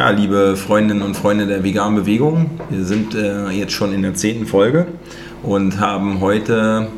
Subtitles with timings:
[0.00, 4.14] Ja, liebe Freundinnen und Freunde der veganen Bewegung, wir sind äh, jetzt schon in der
[4.14, 4.86] zehnten Folge
[5.42, 6.88] und haben heute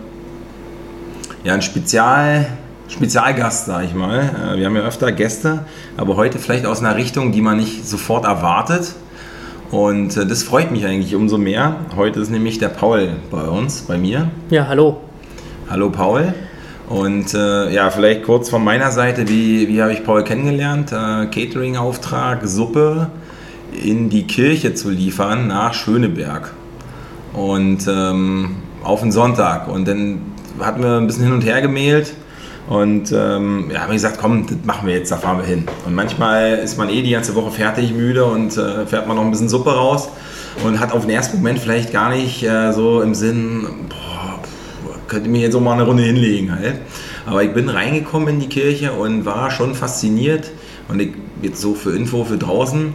[1.43, 2.47] ja, einen Spezial,
[2.87, 4.21] Spezialgast, sage ich mal.
[4.21, 5.65] Äh, wir haben ja öfter Gäste,
[5.97, 8.95] aber heute vielleicht aus einer Richtung, die man nicht sofort erwartet.
[9.73, 11.79] Und äh, das freut mich eigentlich umso mehr.
[11.97, 14.31] Heute ist nämlich der Paul bei uns, bei mir.
[14.51, 15.01] Ja, hallo.
[15.69, 16.35] Hallo Paul.
[16.93, 20.93] Und äh, ja, vielleicht kurz von meiner Seite, wie, wie habe ich Paul kennengelernt?
[20.93, 23.09] Äh, Catering-Auftrag, Suppe
[23.83, 26.53] in die Kirche zu liefern nach Schöneberg.
[27.33, 29.69] Und ähm, auf den Sonntag.
[29.69, 30.21] Und dann
[30.61, 32.13] hatten wir ein bisschen hin und her gemailt.
[32.69, 35.65] Und ähm, ja, habe ich gesagt, komm, das machen wir jetzt, da fahren wir hin.
[35.87, 39.25] Und manchmal ist man eh die ganze Woche fertig, müde und äh, fährt man noch
[39.25, 40.11] ein bisschen Suppe raus
[40.63, 44.02] und hat auf den ersten Moment vielleicht gar nicht äh, so im Sinn, boah,
[45.13, 46.77] könnte mir jetzt auch mal eine Runde hinlegen halt.
[47.27, 50.51] Aber ich bin reingekommen in die Kirche und war schon fasziniert.
[50.89, 51.11] Und ich,
[51.43, 52.95] jetzt so für Info für draußen,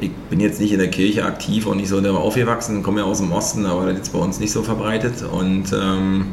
[0.00, 3.18] ich bin jetzt nicht in der Kirche aktiv und nicht so aufgewachsen, komme ja aus
[3.18, 5.22] dem Osten, aber das ist bei uns nicht so verbreitet.
[5.22, 6.26] Und ähm,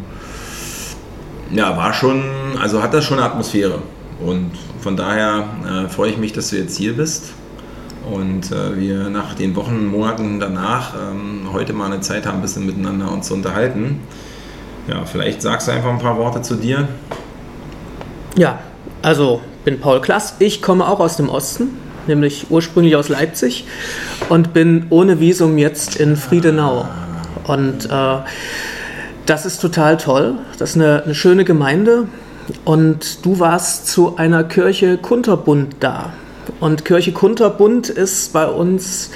[1.52, 2.24] ja, war schon,
[2.60, 3.80] also hat das schon eine Atmosphäre.
[4.26, 7.34] Und von daher äh, freue ich mich, dass du jetzt hier bist
[8.12, 12.42] und äh, wir nach den Wochen, Monaten danach ähm, heute mal eine Zeit haben, ein
[12.42, 14.00] bisschen miteinander uns zu unterhalten.
[14.88, 16.88] Ja, vielleicht sagst du einfach ein paar Worte zu dir.
[18.36, 18.60] Ja,
[19.02, 20.36] also bin Paul Klass.
[20.40, 23.66] Ich komme auch aus dem Osten, nämlich ursprünglich aus Leipzig
[24.30, 26.88] und bin ohne Visum jetzt in Friedenau.
[27.46, 28.18] Und äh,
[29.26, 30.36] das ist total toll.
[30.58, 32.08] Das ist eine, eine schöne Gemeinde.
[32.66, 36.12] Und du warst zu einer Kirche Kunterbund da.
[36.60, 39.12] Und Kirche Kunterbund ist bei uns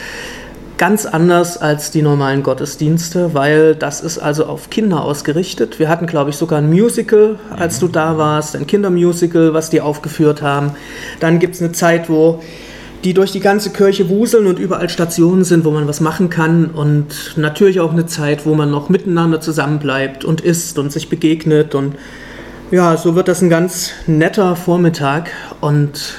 [0.77, 5.79] ganz anders als die normalen Gottesdienste, weil das ist also auf Kinder ausgerichtet.
[5.79, 9.81] Wir hatten, glaube ich, sogar ein Musical, als du da warst, ein Kindermusical, was die
[9.81, 10.71] aufgeführt haben.
[11.19, 12.41] Dann gibt es eine Zeit, wo
[13.03, 16.65] die durch die ganze Kirche wuseln und überall Stationen sind, wo man was machen kann
[16.65, 21.75] und natürlich auch eine Zeit, wo man noch miteinander zusammenbleibt und isst und sich begegnet
[21.75, 21.95] und
[22.71, 25.29] ja, so wird das ein ganz netter Vormittag
[25.61, 26.15] und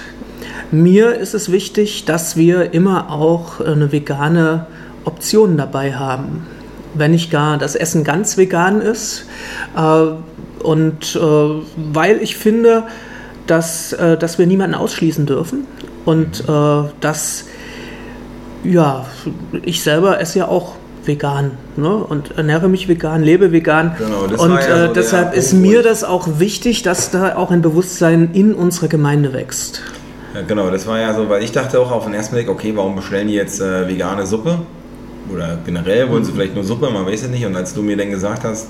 [0.70, 4.66] mir ist es wichtig, dass wir immer auch eine vegane
[5.04, 6.46] Option dabei haben.
[6.94, 9.26] Wenn nicht gar das Essen ganz vegan ist.
[9.76, 11.20] Äh, und äh,
[11.92, 12.84] weil ich finde,
[13.46, 15.66] dass, äh, dass wir niemanden ausschließen dürfen.
[16.04, 16.44] Und
[17.00, 17.46] dass,
[18.62, 19.06] ja,
[19.64, 21.96] ich selber esse ja auch vegan ne?
[21.96, 23.96] und ernähre mich vegan, lebe vegan.
[23.98, 28.30] Genau, und ja so deshalb ist mir das auch wichtig, dass da auch ein Bewusstsein
[28.34, 29.82] in unserer Gemeinde wächst.
[30.36, 32.70] Ja, genau, das war ja so, weil ich dachte auch auf den ersten Blick, okay,
[32.74, 34.58] warum bestellen die jetzt äh, vegane Suppe?
[35.32, 37.46] Oder generell wollen sie vielleicht nur Suppe, man weiß es nicht.
[37.46, 38.68] Und als du mir dann gesagt hast,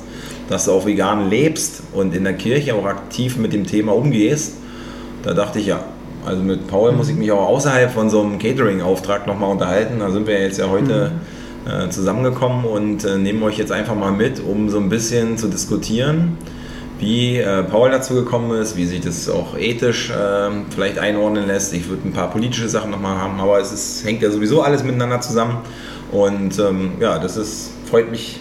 [0.48, 4.58] dass du auch vegan lebst und in der Kirche auch aktiv mit dem Thema umgehst,
[5.24, 5.80] da dachte ich ja,
[6.24, 9.98] also mit Paul muss ich mich auch außerhalb von so einem Catering-Auftrag nochmal unterhalten.
[9.98, 11.10] Da sind wir jetzt ja heute
[11.64, 11.70] mhm.
[11.70, 15.48] äh, zusammengekommen und äh, nehmen euch jetzt einfach mal mit, um so ein bisschen zu
[15.48, 16.38] diskutieren
[16.98, 21.74] wie äh, Paul dazu gekommen ist, wie sich das auch ethisch äh, vielleicht einordnen lässt.
[21.74, 24.82] Ich würde ein paar politische Sachen nochmal haben, aber es ist, hängt ja sowieso alles
[24.82, 25.58] miteinander zusammen.
[26.10, 28.40] Und ähm, ja, das ist, freut mich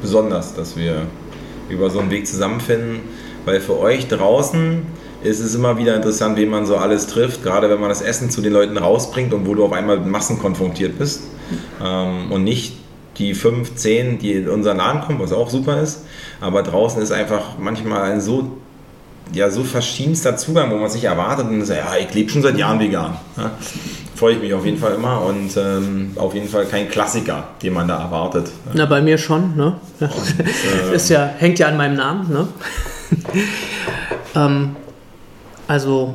[0.00, 1.06] besonders, dass wir
[1.68, 3.00] über so einen Weg zusammenfinden,
[3.44, 4.82] weil für euch draußen
[5.22, 8.30] ist es immer wieder interessant, wen man so alles trifft, gerade wenn man das Essen
[8.30, 11.24] zu den Leuten rausbringt und wo du auf einmal mit Massen konfrontiert bist
[11.82, 12.74] ähm, und nicht
[13.18, 16.04] die 5, 10, die in unseren Laden kommen, was auch super ist.
[16.40, 18.58] Aber draußen ist einfach manchmal ein so,
[19.32, 22.56] ja, so verschiedenster Zugang, wo man sich erwartet und sagt, ja, ich lebe schon seit
[22.56, 23.16] Jahren vegan.
[23.36, 23.52] Ja,
[24.14, 27.72] freue ich mich auf jeden Fall immer und ähm, auf jeden Fall kein Klassiker, den
[27.72, 28.50] man da erwartet.
[28.72, 29.76] Na, bei mir schon, ne?
[30.00, 30.10] Und,
[30.92, 32.48] äh, ist ja, hängt ja an meinem Namen, ne?
[34.34, 34.76] ähm,
[35.66, 36.14] also,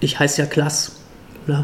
[0.00, 0.99] ich heiße ja Klass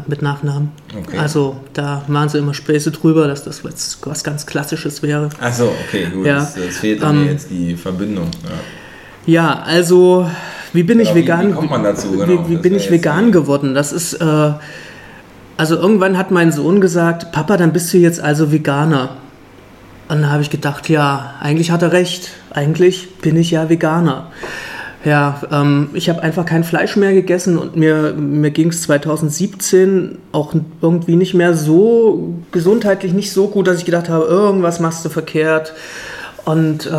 [0.07, 0.71] mit Nachnamen.
[0.97, 1.17] Okay.
[1.17, 5.29] Also da waren sie immer Späße drüber, dass das was, was ganz Klassisches wäre.
[5.39, 6.25] Achso, okay, gut.
[6.25, 6.47] Ja.
[6.67, 8.29] Es fehlt ähm, mir jetzt die Verbindung.
[9.25, 10.29] Ja, ja also
[10.73, 11.47] wie bin ich vegan?
[11.47, 12.11] Wie, wie kommt man dazu?
[12.11, 13.73] Genau, wie, wie bin ich vegan geworden?
[13.73, 14.51] Das ist, äh,
[15.57, 19.17] also irgendwann hat mein Sohn gesagt, Papa, dann bist du jetzt also Veganer.
[20.09, 22.31] Und dann habe ich gedacht, ja, eigentlich hat er recht.
[22.51, 24.31] Eigentlich bin ich ja Veganer.
[25.07, 30.17] Ja, ähm, ich habe einfach kein Fleisch mehr gegessen und mir, mir ging es 2017
[30.33, 35.05] auch irgendwie nicht mehr so gesundheitlich nicht so gut, dass ich gedacht habe, irgendwas machst
[35.05, 35.73] du verkehrt.
[36.43, 36.89] Und äh,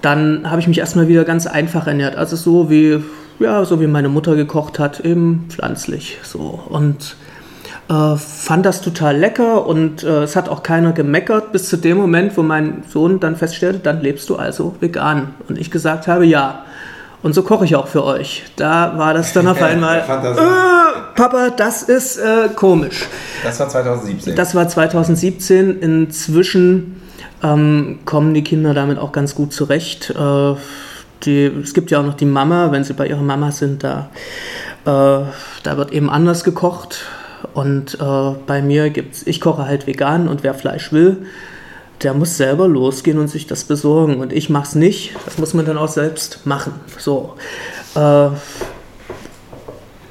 [0.00, 2.16] dann habe ich mich erstmal wieder ganz einfach ernährt.
[2.16, 3.04] Also so wie,
[3.40, 6.16] ja, so wie meine Mutter gekocht hat, eben pflanzlich.
[6.22, 6.60] So.
[6.66, 7.14] Und
[7.90, 11.98] äh, fand das total lecker und äh, es hat auch keiner gemeckert, bis zu dem
[11.98, 15.34] Moment, wo mein Sohn dann feststellte, dann lebst du also vegan.
[15.46, 16.64] Und ich gesagt habe, ja.
[17.22, 18.44] Und so koche ich auch für euch.
[18.56, 23.06] Da war das dann auf einmal, äh, Papa, das ist äh, komisch.
[23.42, 24.36] Das war 2017.
[24.36, 25.80] Das war 2017.
[25.80, 27.00] Inzwischen
[27.42, 30.10] ähm, kommen die Kinder damit auch ganz gut zurecht.
[30.10, 30.54] Äh,
[31.24, 34.08] die, es gibt ja auch noch die Mama, wenn sie bei ihrer Mama sind, da,
[34.86, 35.24] äh,
[35.62, 37.04] da wird eben anders gekocht.
[37.52, 41.26] Und äh, bei mir gibt's, ich koche halt vegan und wer Fleisch will,
[42.02, 44.20] der muss selber losgehen und sich das besorgen.
[44.20, 45.14] Und ich mache es nicht.
[45.24, 46.72] Das muss man dann auch selbst machen.
[46.98, 47.34] So.
[47.94, 48.28] Äh,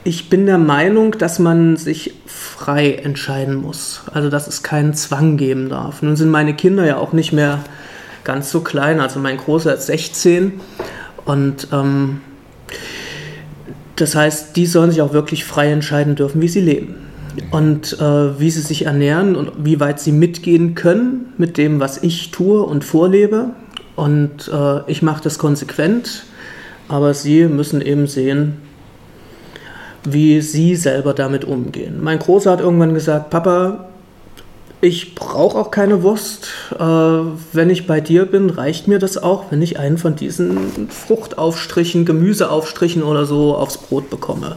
[0.03, 4.01] ich bin der Meinung, dass man sich frei entscheiden muss.
[4.13, 6.01] Also dass es keinen Zwang geben darf.
[6.01, 7.59] Nun sind meine Kinder ja auch nicht mehr
[8.24, 9.01] ganz so klein.
[9.01, 10.59] Also mein Großer ist 16
[11.25, 12.21] und ähm,
[13.95, 17.08] das heißt, die sollen sich auch wirklich frei entscheiden dürfen, wie sie leben
[17.51, 22.01] und äh, wie sie sich ernähren und wie weit sie mitgehen können mit dem, was
[22.01, 23.51] ich tue und vorlebe.
[23.95, 26.24] Und äh, ich mache das konsequent,
[26.88, 28.57] aber sie müssen eben sehen,
[30.03, 32.01] wie sie selber damit umgehen.
[32.01, 33.88] Mein Großer hat irgendwann gesagt, Papa,
[34.81, 36.47] ich brauche auch keine Wurst.
[36.77, 40.89] Äh, wenn ich bei dir bin, reicht mir das auch, wenn ich einen von diesen
[40.89, 44.55] Fruchtaufstrichen, Gemüseaufstrichen oder so aufs Brot bekomme.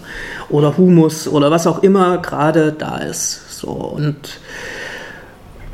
[0.48, 3.58] Oder Humus oder was auch immer gerade da ist.
[3.58, 4.40] So und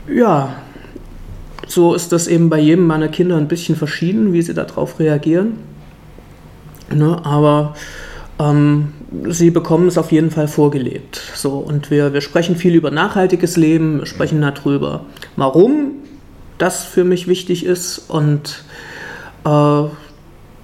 [0.09, 0.57] ja,
[1.67, 5.59] so ist das eben bei jedem meiner Kinder ein bisschen verschieden, wie sie darauf reagieren.
[6.91, 7.75] Ne, aber
[8.39, 8.95] ähm,
[9.29, 11.21] sie bekommen es auf jeden Fall vorgelebt.
[11.35, 15.07] So, und wir, wir sprechen viel über nachhaltiges Leben, sprechen darüber,
[15.37, 15.93] warum
[16.59, 18.65] das für mich wichtig ist und
[19.45, 19.89] äh,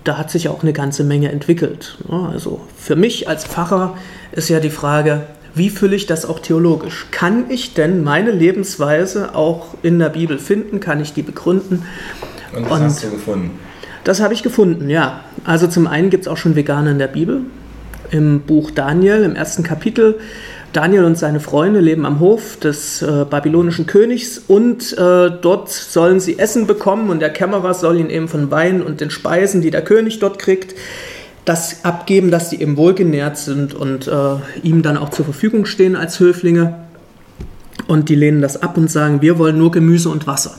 [0.05, 1.97] da hat sich auch eine ganze Menge entwickelt.
[2.11, 3.97] Also für mich als Pfarrer
[4.33, 5.23] ist ja die Frage,
[5.55, 7.07] wie fülle ich das auch theologisch?
[7.11, 10.81] Kann ich denn meine Lebensweise auch in der Bibel finden?
[10.81, 11.85] Kann ich die begründen?
[12.55, 13.59] Und das und hast du gefunden?
[14.03, 15.21] Das habe ich gefunden, ja.
[15.45, 17.43] Also zum einen gibt es auch schon Veganer in der Bibel
[18.11, 20.19] im Buch Daniel, im ersten Kapitel.
[20.73, 26.19] Daniel und seine Freunde leben am Hof des äh, babylonischen Königs und äh, dort sollen
[26.19, 29.71] sie Essen bekommen und der Kämmerer soll ihnen eben von Wein und den Speisen, die
[29.71, 30.75] der König dort kriegt,
[31.45, 34.13] das abgeben, dass sie eben wohlgenährt sind und äh,
[34.65, 36.75] ihm dann auch zur Verfügung stehen als Höflinge.
[37.87, 40.57] Und die lehnen das ab und sagen, wir wollen nur Gemüse und Wasser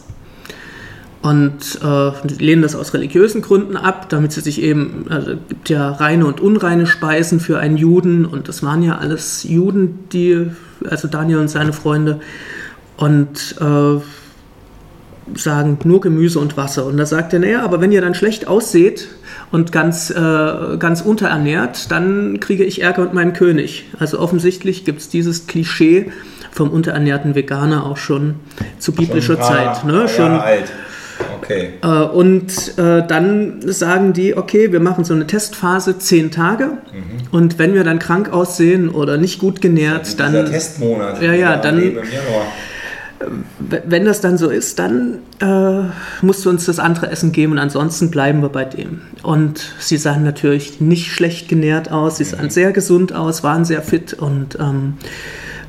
[1.26, 5.70] und äh, lehnen das aus religiösen Gründen ab, damit sie sich eben, also es gibt
[5.70, 10.52] ja reine und unreine Speisen für einen Juden und das waren ja alles Juden, die,
[10.88, 12.20] also Daniel und seine Freunde
[12.98, 14.00] und äh,
[15.36, 16.86] sagen nur Gemüse und Wasser.
[16.86, 19.08] Und da sagt er, naja, aber wenn ihr dann schlecht ausseht
[19.52, 23.86] und ganz, äh, ganz unterernährt, dann kriege ich Ärger mit meinem König.
[23.98, 26.12] Also offensichtlich gibt es dieses Klischee
[26.52, 28.36] vom unterernährten Veganer auch schon
[28.78, 29.84] zu biblischer schon Zeit.
[29.86, 30.08] Ne?
[30.08, 30.72] Schon, alt.
[31.46, 31.70] Okay.
[31.82, 37.28] Äh, und äh, dann sagen die, okay, wir machen so eine Testphase zehn Tage mhm.
[37.32, 40.46] und wenn wir dann krank aussehen oder nicht gut genährt, also dann.
[40.48, 41.22] Testmonat.
[41.22, 41.98] Ja, ja, dann.
[43.60, 45.90] Wenn das dann so ist, dann äh,
[46.22, 49.02] musst du uns das andere Essen geben und ansonsten bleiben wir bei dem.
[49.24, 52.50] Und sie sahen natürlich nicht schlecht genährt aus, sie sahen mhm.
[52.50, 54.96] sehr gesund aus, waren sehr fit und ähm,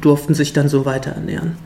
[0.00, 1.56] durften sich dann so weiter ernähren.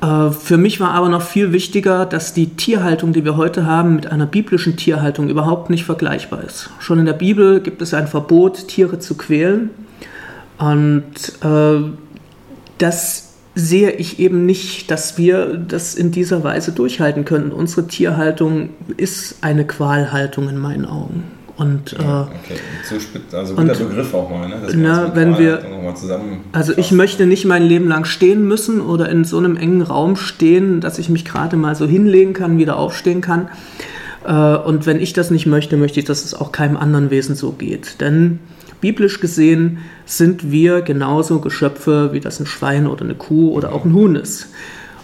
[0.00, 3.96] Äh, für mich war aber noch viel wichtiger, dass die Tierhaltung, die wir heute haben,
[3.96, 6.70] mit einer biblischen Tierhaltung überhaupt nicht vergleichbar ist.
[6.78, 9.70] Schon in der Bibel gibt es ein Verbot, Tiere zu quälen.
[10.58, 11.90] Und äh,
[12.78, 17.52] das sehe ich eben nicht, dass wir das in dieser Weise durchhalten können.
[17.52, 21.35] Unsere Tierhaltung ist eine Qualhaltung in meinen Augen.
[21.56, 22.60] Und, ja, äh, okay.
[23.32, 24.56] Also guter und, Begriff auch mal, ne?
[24.74, 25.62] na, wenn wir,
[26.52, 30.16] also ich möchte nicht mein Leben lang stehen müssen oder in so einem engen Raum
[30.16, 33.48] stehen, dass ich mich gerade mal so hinlegen kann, wieder aufstehen kann.
[34.26, 37.36] Äh, und wenn ich das nicht möchte, möchte ich, dass es auch keinem anderen Wesen
[37.36, 38.02] so geht.
[38.02, 38.38] Denn
[38.82, 43.86] biblisch gesehen sind wir genauso Geschöpfe, wie das ein Schwein oder eine Kuh oder auch
[43.86, 44.48] ein Huhn ist.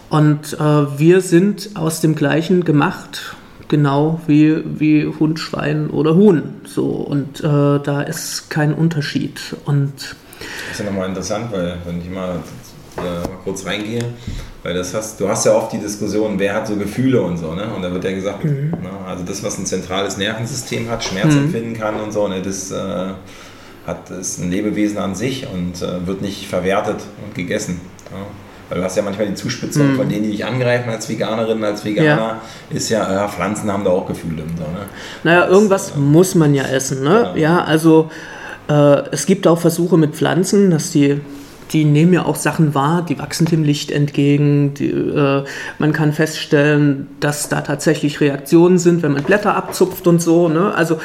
[0.09, 3.35] Und äh, wir sind aus dem Gleichen gemacht
[3.73, 6.61] genau wie, wie Hund, Schwein oder Huhn.
[6.63, 9.41] So, und äh, da ist kein Unterschied.
[9.65, 12.35] Und das ist ja nochmal interessant, weil wenn ich mal,
[12.97, 14.05] äh, mal kurz reingehe,
[14.61, 17.55] weil das hast, du hast ja oft die Diskussion, wer hat so Gefühle und so,
[17.55, 17.73] ne?
[17.75, 18.75] Und da wird ja gesagt, mhm.
[18.83, 21.45] ne, also das, was ein zentrales Nervensystem hat, Schmerz mhm.
[21.45, 23.07] empfinden kann und so, ne, das äh,
[23.87, 27.81] hat, ist ein Lebewesen an sich und äh, wird nicht verwertet und gegessen.
[28.11, 28.27] Ja?
[28.73, 29.97] Weil du hast ja manchmal die Zuspitzung mhm.
[29.97, 32.41] von denen, die dich angreifen als Veganerin, als Veganer, ja.
[32.71, 34.41] ist ja, ja, Pflanzen haben da auch Gefühle.
[34.57, 34.87] So, ne?
[35.23, 37.03] Naja, das, irgendwas äh, muss man ja essen.
[37.03, 37.33] Ne?
[37.35, 38.09] Ja, ja also
[38.67, 41.21] äh, es gibt auch Versuche mit Pflanzen, dass die
[41.71, 44.73] die nehmen ja auch Sachen wahr, die wachsen dem Licht entgegen.
[44.73, 45.43] Die, äh,
[45.77, 50.49] man kann feststellen, dass da tatsächlich Reaktionen sind, wenn man Blätter abzupft und so.
[50.49, 50.73] Ne?
[50.73, 50.99] Also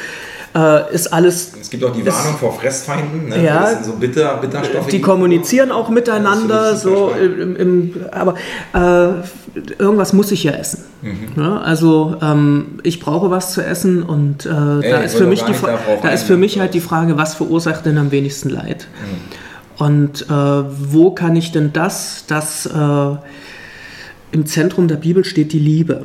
[0.55, 1.53] äh, ist alles.
[1.59, 3.43] Es gibt auch die Warnung vor Fressfeinden, ne?
[3.43, 4.87] Ja, das sind so bitter, Bitterstoffe.
[4.87, 8.35] Die kommunizieren auch miteinander, so im, im, aber
[8.73, 10.85] äh, irgendwas muss ich ja essen.
[11.01, 11.41] Mhm.
[11.41, 15.43] Ja, also ähm, ich brauche was zu essen und äh, Ey, da ist für mich
[15.43, 15.53] die
[16.01, 18.87] da ist für mich halt die Frage, was verursacht denn am wenigsten Leid?
[19.01, 19.85] Mhm.
[19.85, 23.15] Und äh, wo kann ich denn das, das äh,
[24.31, 26.03] im Zentrum der Bibel steht die Liebe.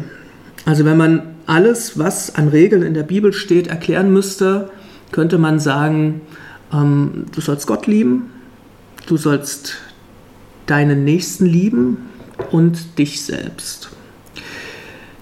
[0.64, 4.70] Also wenn man alles, was an Regeln in der Bibel steht, erklären müsste,
[5.12, 6.22] könnte man sagen,
[6.72, 8.30] ähm, du sollst Gott lieben,
[9.06, 9.76] du sollst
[10.66, 11.98] deinen Nächsten lieben
[12.50, 13.90] und dich selbst.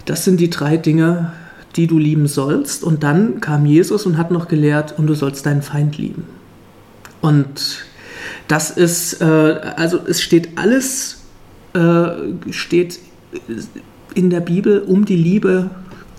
[0.04, 1.32] Das sind die drei Dinge,
[1.76, 2.84] die du lieben sollst.
[2.84, 6.24] Und dann kam Jesus und hat noch gelehrt, und du sollst deinen Feind lieben.
[7.20, 7.84] Und
[8.48, 11.22] das ist, äh, also es steht alles,
[11.74, 12.08] äh,
[12.50, 12.98] steht
[14.14, 15.70] in der Bibel um die Liebe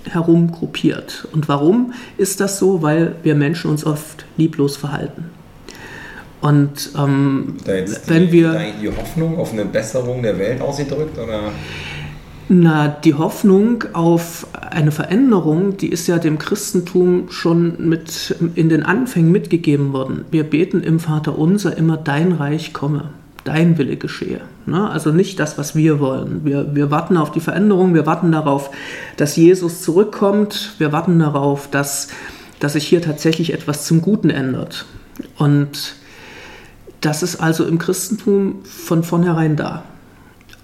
[0.10, 1.28] herum gruppiert.
[1.32, 2.82] Und warum ist das so?
[2.82, 5.26] Weil wir Menschen uns oft lieblos verhalten.
[6.42, 8.60] Und ähm, wenn die, wir.
[8.82, 11.18] die Hoffnung auf eine Besserung der Welt ausgedrückt?
[11.18, 11.52] Oder?
[12.50, 18.84] Na, die Hoffnung auf eine Veränderung, die ist ja dem Christentum schon mit in den
[18.84, 20.26] Anfängen mitgegeben worden.
[20.32, 23.10] Wir beten im Vater unser immer, dein Reich komme
[23.44, 24.42] dein Wille geschehe.
[24.66, 24.90] Ne?
[24.90, 26.46] Also nicht das, was wir wollen.
[26.46, 28.72] Wir, wir warten auf die Veränderung, wir warten darauf,
[29.18, 32.08] dass Jesus zurückkommt, wir warten darauf, dass,
[32.60, 34.86] dass sich hier tatsächlich etwas zum Guten ändert.
[35.38, 35.96] Und
[37.02, 39.84] das ist also im Christentum von vornherein da.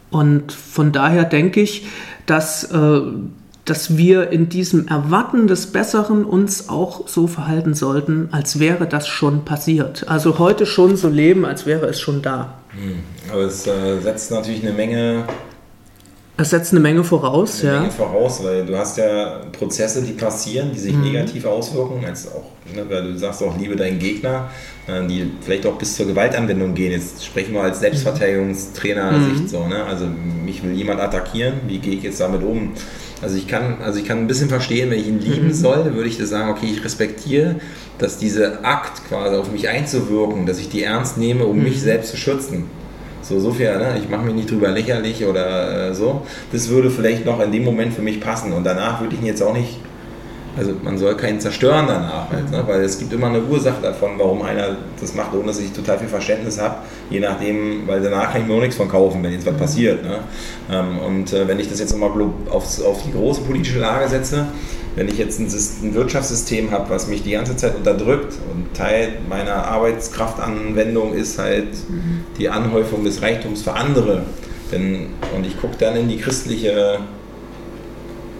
[0.09, 1.85] Und von daher denke ich,
[2.25, 3.01] dass, äh,
[3.65, 9.07] dass wir in diesem Erwarten des Besseren uns auch so verhalten sollten, als wäre das
[9.07, 10.07] schon passiert.
[10.07, 12.58] Also heute schon so leben, als wäre es schon da.
[12.71, 12.99] Hm,
[13.31, 15.25] aber es äh, setzt natürlich eine Menge.
[16.37, 17.79] Es setzt eine Menge voraus, eine ja.
[17.81, 21.01] Menge voraus, weil du hast ja Prozesse, die passieren, die sich mhm.
[21.01, 24.49] negativ auswirken, als auch, ne, weil du sagst auch, liebe deinen Gegner,
[24.87, 26.93] äh, die vielleicht auch bis zur Gewaltanwendung gehen.
[26.93, 29.47] Jetzt sprechen wir als Selbstverteidigungstrainer-Sicht mhm.
[29.47, 29.83] so, ne?
[29.83, 32.71] Also mich will jemand attackieren, wie gehe ich jetzt damit um?
[33.21, 35.53] Also ich kann, also ich kann ein bisschen verstehen, wenn ich ihn lieben mhm.
[35.53, 37.57] soll, würde ich das sagen, okay, ich respektiere
[37.99, 41.63] dass dieser Akt quasi auf mich einzuwirken, dass ich die ernst nehme, um mhm.
[41.63, 42.65] mich selbst zu schützen.
[43.21, 43.99] So, so viel, ne?
[44.01, 46.25] ich mache mich nicht drüber lächerlich oder äh, so.
[46.51, 49.27] Das würde vielleicht noch in dem Moment für mich passen und danach würde ich ihn
[49.27, 49.77] jetzt auch nicht
[50.57, 52.63] also man soll keinen zerstören danach, halt, ne?
[52.65, 55.99] weil es gibt immer eine Ursache davon, warum einer das macht, ohne dass ich total
[55.99, 56.77] viel Verständnis habe,
[57.09, 60.03] je nachdem, weil danach kann ich mir auch nichts von kaufen, wenn jetzt was passiert.
[60.03, 60.19] Ne?
[60.71, 62.11] Ähm, und äh, wenn ich das jetzt nochmal
[62.49, 64.47] auf, auf die große politische Lage setze,
[64.95, 69.13] wenn ich jetzt ein, ein Wirtschaftssystem habe, was mich die ganze Zeit unterdrückt und Teil
[69.29, 72.25] meiner Arbeitskraftanwendung ist halt mhm.
[72.37, 74.23] die Anhäufung des Reichtums für andere,
[74.71, 76.99] denn, und ich gucke dann in die christliche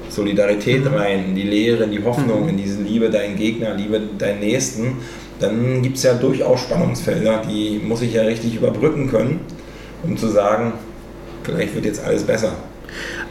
[0.10, 0.94] Solidarität mhm.
[0.94, 2.50] rein, in die Lehre, in die Hoffnung, mhm.
[2.50, 4.98] in diese Liebe deinen Gegner, Liebe deinen Nächsten,
[5.40, 9.40] dann gibt es ja durchaus Spannungsfelder, die muss ich ja richtig überbrücken können,
[10.04, 10.74] um zu sagen,
[11.44, 12.54] vielleicht wird jetzt alles besser.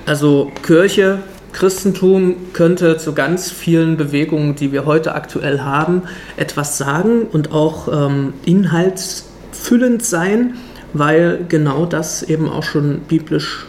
[0.07, 1.19] Also Kirche,
[1.53, 6.03] Christentum könnte zu ganz vielen Bewegungen, die wir heute aktuell haben,
[6.37, 10.55] etwas sagen und auch ähm, inhaltsfüllend sein,
[10.93, 13.67] weil genau das eben auch schon biblisch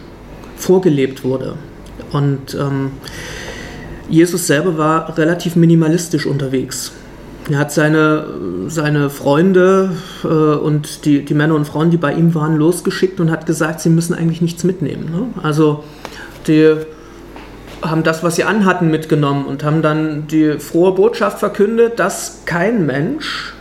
[0.56, 1.56] vorgelebt wurde.
[2.12, 2.92] Und ähm,
[4.08, 6.92] Jesus selber war relativ minimalistisch unterwegs.
[7.48, 8.26] Er hat seine,
[8.68, 9.92] seine Freunde
[10.24, 13.80] äh, und die, die Männer und Frauen, die bei ihm waren, losgeschickt und hat gesagt,
[13.80, 15.10] sie müssen eigentlich nichts mitnehmen.
[15.10, 15.42] Ne?
[15.42, 15.84] Also
[16.46, 16.74] die
[17.82, 22.84] haben das, was sie anhatten, mitgenommen und haben dann die frohe Botschaft verkündet, dass kein
[22.84, 23.54] Mensch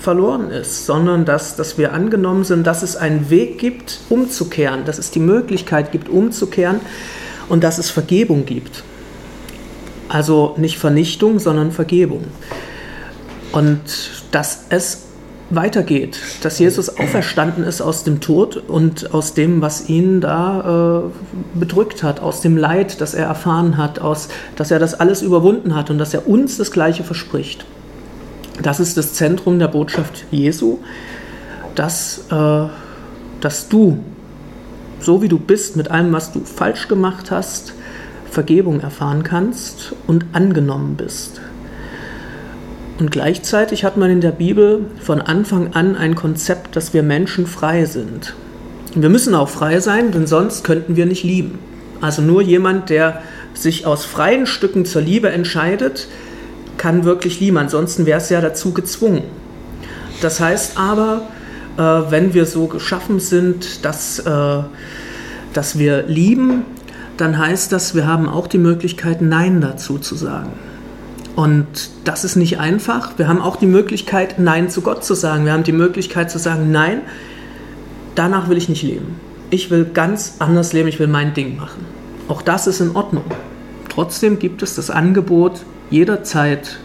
[0.00, 4.98] verloren ist, sondern dass, dass wir angenommen sind, dass es einen Weg gibt, umzukehren, dass
[4.98, 6.80] es die Möglichkeit gibt, umzukehren
[7.48, 8.82] und dass es Vergebung gibt.
[10.08, 12.24] Also nicht Vernichtung, sondern Vergebung.
[13.52, 13.80] Und
[14.30, 15.06] dass es
[15.50, 21.58] weitergeht, dass Jesus auferstanden ist aus dem Tod und aus dem, was ihn da äh,
[21.58, 25.74] bedrückt hat, aus dem Leid, das er erfahren hat, aus, dass er das alles überwunden
[25.74, 27.64] hat und dass er uns das Gleiche verspricht.
[28.62, 30.78] Das ist das Zentrum der Botschaft Jesu,
[31.74, 32.66] dass, äh,
[33.40, 33.98] dass du
[35.00, 37.74] so wie du bist, mit allem, was du falsch gemacht hast,
[38.30, 41.40] Vergebung erfahren kannst und angenommen bist.
[42.98, 47.46] Und gleichzeitig hat man in der Bibel von Anfang an ein Konzept, dass wir Menschen
[47.46, 48.34] frei sind.
[48.94, 51.58] wir müssen auch frei sein, denn sonst könnten wir nicht lieben.
[52.00, 53.22] Also nur jemand, der
[53.52, 56.08] sich aus freien Stücken zur Liebe entscheidet,
[56.78, 57.58] kann wirklich lieben.
[57.58, 59.24] Ansonsten wäre es ja dazu gezwungen.
[60.20, 61.22] Das heißt aber,
[61.76, 64.62] äh, wenn wir so geschaffen sind, dass, äh,
[65.52, 66.64] dass wir lieben,
[67.16, 70.52] dann heißt das, wir haben auch die Möglichkeit, Nein dazu zu sagen.
[71.34, 71.66] Und
[72.04, 73.18] das ist nicht einfach.
[73.18, 75.44] Wir haben auch die Möglichkeit, Nein zu Gott zu sagen.
[75.44, 77.02] Wir haben die Möglichkeit zu sagen, nein,
[78.14, 79.20] danach will ich nicht leben.
[79.50, 81.84] Ich will ganz anders leben, ich will mein Ding machen.
[82.28, 83.24] Auch das ist in Ordnung.
[83.88, 86.78] Trotzdem gibt es das Angebot, jederzeit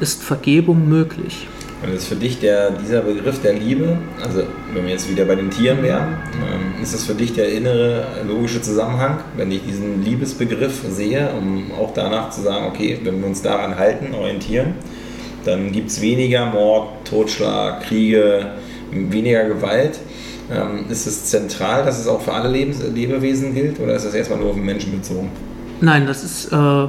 [0.00, 1.46] ist Vergebung möglich.
[1.82, 5.34] Und ist für dich der, dieser Begriff der Liebe, also wenn wir jetzt wieder bei
[5.34, 10.04] den Tieren wären, ähm, ist das für dich der innere logische Zusammenhang, wenn ich diesen
[10.04, 14.74] Liebesbegriff sehe, um auch danach zu sagen, okay, wenn wir uns daran halten, orientieren,
[15.44, 18.52] dann gibt es weniger Mord, Totschlag, Kriege,
[18.92, 19.98] weniger Gewalt.
[20.52, 24.14] Ähm, ist es zentral, dass es auch für alle Lebens Lebewesen gilt oder ist das
[24.14, 25.30] erstmal nur auf den Menschen bezogen?
[25.80, 26.86] Nein, das ist, äh,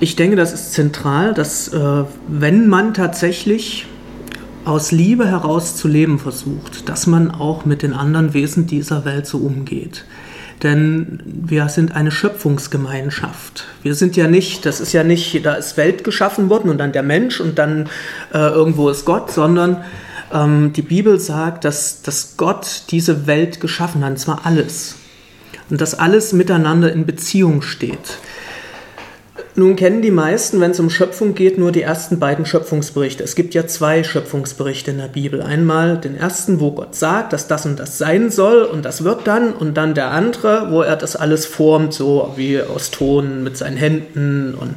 [0.00, 3.86] ich denke, das ist zentral, dass äh, wenn man tatsächlich
[4.64, 9.26] aus Liebe heraus zu leben versucht, dass man auch mit den anderen Wesen dieser Welt
[9.26, 10.04] so umgeht.
[10.62, 13.66] Denn wir sind eine Schöpfungsgemeinschaft.
[13.82, 16.92] Wir sind ja nicht, das ist ja nicht, da ist Welt geschaffen worden und dann
[16.92, 17.88] der Mensch und dann
[18.32, 19.84] äh, irgendwo ist Gott, sondern
[20.32, 24.96] ähm, die Bibel sagt, dass, dass Gott diese Welt geschaffen hat, und zwar alles.
[25.70, 28.18] Und dass alles miteinander in Beziehung steht.
[29.56, 33.22] Nun kennen die meisten, wenn es um Schöpfung geht, nur die ersten beiden Schöpfungsberichte.
[33.22, 35.42] Es gibt ja zwei Schöpfungsberichte in der Bibel.
[35.42, 39.28] Einmal den ersten, wo Gott sagt, dass das und das sein soll und das wird
[39.28, 39.52] dann.
[39.52, 43.76] Und dann der andere, wo er das alles formt, so wie aus Ton mit seinen
[43.76, 44.54] Händen.
[44.54, 44.74] Und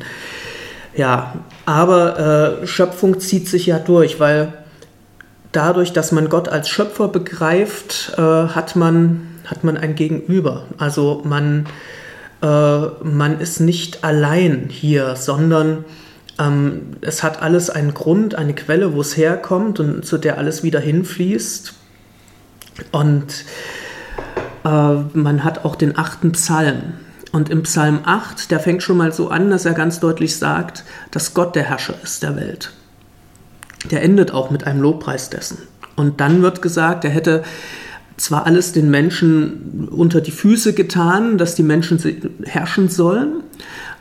[0.95, 1.33] ja,
[1.65, 4.53] aber äh, Schöpfung zieht sich ja durch, weil
[5.53, 10.67] dadurch, dass man Gott als Schöpfer begreift, äh, hat, man, hat man ein Gegenüber.
[10.77, 11.65] Also man
[12.41, 15.85] man ist nicht allein hier, sondern
[16.39, 20.63] ähm, es hat alles einen Grund, eine Quelle, wo es herkommt und zu der alles
[20.63, 21.73] wieder hinfließt.
[22.91, 23.45] Und
[24.63, 26.93] äh, man hat auch den achten Psalm.
[27.31, 30.83] Und im Psalm 8, der fängt schon mal so an, dass er ganz deutlich sagt,
[31.11, 32.71] dass Gott der Herrscher ist der Welt.
[33.91, 35.57] Der endet auch mit einem Lobpreis dessen.
[35.95, 37.43] Und dann wird gesagt, er hätte
[38.17, 42.01] zwar alles den Menschen unter die Füße getan, dass die Menschen
[42.43, 43.43] herrschen sollen,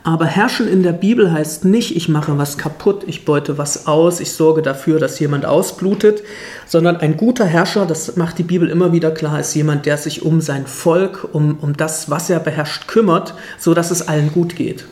[0.03, 4.19] aber herrschen in der Bibel heißt nicht, ich mache was kaputt, ich beute was aus,
[4.19, 6.23] ich sorge dafür, dass jemand ausblutet,
[6.65, 10.23] sondern ein guter Herrscher, das macht die Bibel immer wieder klar, ist jemand, der sich
[10.23, 14.55] um sein Volk, um, um das, was er beherrscht, kümmert, so dass es allen gut
[14.55, 14.85] geht.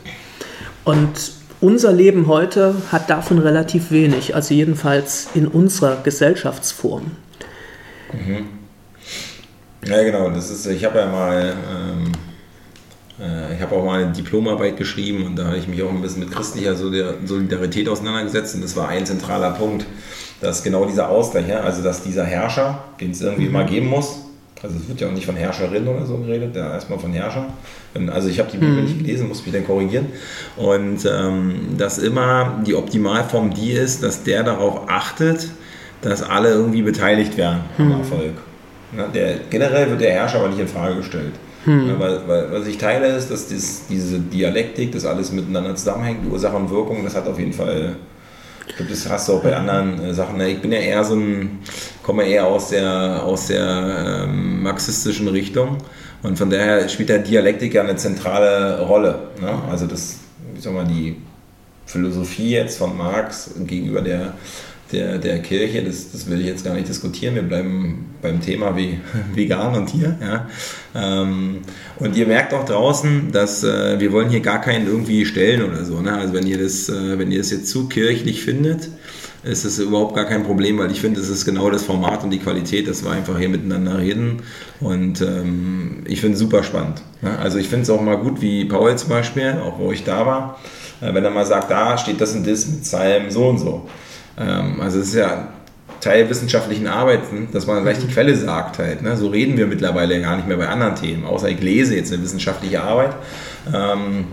[0.84, 7.12] Und unser Leben heute hat davon relativ wenig, also jedenfalls in unserer Gesellschaftsform.
[8.12, 8.65] Mhm.
[9.88, 10.30] Ja, genau.
[10.30, 12.12] Das ist, ich habe ja mal, ähm,
[13.20, 16.02] äh, ich habe auch mal eine Diplomarbeit geschrieben und da habe ich mich auch ein
[16.02, 19.86] bisschen mit christlicher Solidarität auseinandergesetzt und das war ein zentraler Punkt,
[20.42, 23.50] dass genau dieser Ausgleich, ja, also dass dieser Herrscher, den es irgendwie mhm.
[23.50, 24.20] immer geben muss,
[24.64, 27.46] also es wird ja auch nicht von Herrscherin oder so geredet, ja erstmal von Herrscher.
[28.12, 28.84] Also ich habe die Bibel mhm.
[28.84, 30.08] nicht gelesen, muss mich dann korrigieren.
[30.58, 35.50] Und ähm, dass immer die Optimalform die ist, dass der darauf achtet,
[36.02, 37.92] dass alle irgendwie beteiligt werden am mhm.
[38.00, 38.34] Erfolg.
[38.98, 41.34] Ja, der, generell wird der Herrscher aber nicht in Frage gestellt.
[41.66, 41.90] Hm.
[41.90, 46.20] Ja, weil, weil, was ich teile ist, dass dies, diese Dialektik, das alles miteinander zusammenhängt,
[46.32, 47.96] Ursache und Wirkung, das hat auf jeden Fall,
[48.68, 50.40] ich glaube, das hast du auch bei anderen äh, Sachen.
[50.42, 51.60] Ich bin ja eher so ein,
[52.04, 55.78] komme eher aus der, aus der ähm, marxistischen Richtung
[56.22, 59.30] und von daher spielt der Dialektik ja eine zentrale Rolle.
[59.42, 59.52] Ne?
[59.70, 60.18] Also das,
[60.56, 61.18] ich sag mal, die
[61.86, 64.34] Philosophie jetzt von Marx gegenüber der
[64.92, 68.76] der, der Kirche, das, das will ich jetzt gar nicht diskutieren, wir bleiben beim Thema
[68.78, 69.00] wie
[69.34, 70.18] vegan und hier.
[70.22, 70.48] Ja.
[70.96, 71.62] Ähm,
[71.98, 75.86] und ihr merkt auch draußen, dass äh, wir wollen hier gar keinen irgendwie stellen oder
[75.86, 76.02] so.
[76.02, 76.14] Ne?
[76.14, 78.90] Also wenn ihr, das, äh, wenn ihr das jetzt zu kirchlich findet,
[79.44, 82.32] ist es überhaupt gar kein Problem, weil ich finde, es ist genau das Format und
[82.32, 84.42] die Qualität, dass wir einfach hier miteinander reden.
[84.80, 87.04] Und ähm, ich finde es super spannend.
[87.22, 87.38] Ne?
[87.38, 90.26] Also ich finde es auch mal gut, wie Paul zum Beispiel, auch wo ich da
[90.26, 90.60] war,
[91.02, 93.88] äh, wenn er mal sagt, da steht das und das mit Psalm so und so.
[94.38, 95.50] Ähm, also es ist ja
[96.02, 99.02] Teil wissenschaftlichen Arbeiten, dass man gleich die Quelle sagt halt.
[99.02, 99.16] Ne?
[99.18, 102.22] So reden wir mittlerweile gar nicht mehr bei anderen Themen, außer ich lese jetzt eine
[102.22, 103.16] wissenschaftliche Arbeit.
[103.74, 104.26] Ähm,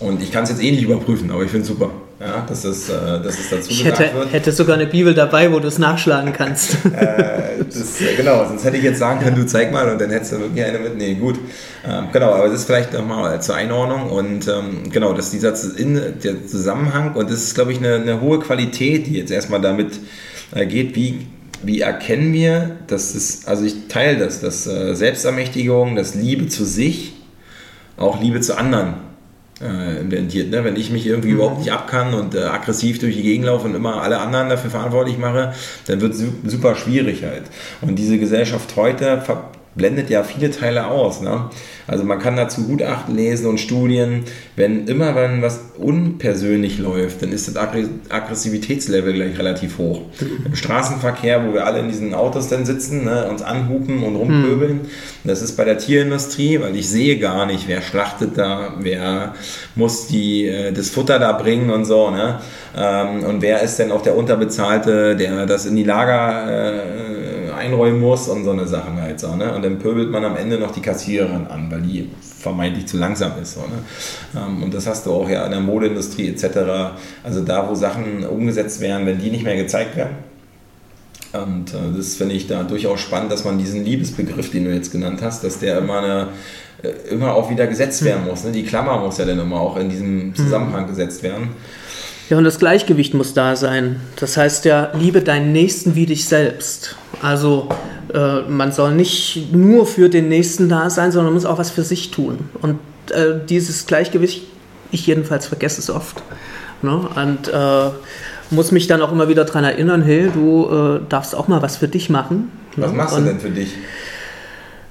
[0.00, 1.90] und ich kann es jetzt eh nicht überprüfen, aber ich finde es super,
[2.24, 4.32] ja, dass, es, äh, dass es dazu ich hätte, wird.
[4.32, 6.74] hätte sogar eine Bibel dabei, wo du es nachschlagen kannst.
[6.86, 10.32] äh, das, genau, sonst hätte ich jetzt sagen können, du zeig mal und dann hättest
[10.32, 10.96] du wirklich eine mit.
[10.96, 11.38] Nee, gut.
[11.86, 15.94] Ähm, genau, aber das ist vielleicht nochmal zur Einordnung und ähm, genau, dass dieser in,
[15.94, 20.00] der Zusammenhang und das ist, glaube ich, eine, eine hohe Qualität, die jetzt erstmal damit
[20.54, 21.26] äh, geht, wie
[21.66, 26.66] wie erkennen wir, dass es, also ich teile das, dass äh, Selbstermächtigung, dass Liebe zu
[26.66, 27.14] sich,
[27.96, 28.94] auch Liebe zu anderen
[29.64, 30.50] äh, inventiert.
[30.50, 30.64] Ne?
[30.64, 31.36] Wenn ich mich irgendwie mhm.
[31.36, 34.70] überhaupt nicht abkann und äh, aggressiv durch die Gegend laufe und immer alle anderen dafür
[34.70, 35.54] verantwortlich mache,
[35.86, 37.44] dann wird es super schwierig halt.
[37.80, 39.22] Und diese Gesellschaft heute
[39.74, 41.20] blendet ja viele Teile aus.
[41.20, 41.50] Ne?
[41.86, 44.24] Also man kann dazu Gutachten lesen und Studien.
[44.56, 50.02] Wenn immer wenn was unpersönlich läuft, dann ist das Aggressivitätslevel gleich relativ hoch.
[50.44, 54.80] Im Straßenverkehr, wo wir alle in diesen Autos dann sitzen, ne, uns anhupen und rumpöbeln,
[54.80, 54.88] hm.
[55.24, 59.34] das ist bei der Tierindustrie, weil ich sehe gar nicht, wer schlachtet da, wer
[59.74, 62.10] muss die, äh, das Futter da bringen und so.
[62.10, 62.40] Ne?
[62.76, 67.23] Ähm, und wer ist denn auch der Unterbezahlte, der das in die Lager äh,
[67.64, 69.34] einräumen muss und so eine Sachen halt so.
[69.34, 69.54] Ne?
[69.54, 73.32] Und dann pöbelt man am Ende noch die Kassiererin an, weil die vermeintlich zu langsam
[73.40, 73.54] ist.
[73.54, 73.78] So, ne?
[74.36, 76.96] Ähm, und das hast du auch ja in der Modeindustrie etc.
[77.22, 80.16] Also da, wo Sachen umgesetzt werden, wenn die nicht mehr gezeigt werden.
[81.32, 84.92] Und äh, das finde ich da durchaus spannend, dass man diesen Liebesbegriff, den du jetzt
[84.92, 86.28] genannt hast, dass der immer eine
[86.82, 88.44] äh, immer auch wieder gesetzt werden muss.
[88.44, 88.52] Ne?
[88.52, 91.50] Die Klammer muss ja dann immer auch in diesem Zusammenhang gesetzt werden.
[92.30, 94.00] Ja, und das Gleichgewicht muss da sein.
[94.16, 96.96] Das heißt ja, liebe deinen Nächsten wie dich selbst.
[97.20, 97.68] Also
[98.12, 101.70] äh, man soll nicht nur für den Nächsten da sein, sondern man muss auch was
[101.70, 102.38] für sich tun.
[102.62, 102.78] Und
[103.10, 104.42] äh, dieses Gleichgewicht,
[104.90, 106.22] ich jedenfalls vergesse es oft.
[106.82, 106.96] Ne?
[106.96, 107.90] Und äh,
[108.50, 111.76] muss mich dann auch immer wieder daran erinnern, hey, du äh, darfst auch mal was
[111.76, 112.50] für dich machen.
[112.76, 112.96] Was ne?
[112.96, 113.70] machst du denn für dich?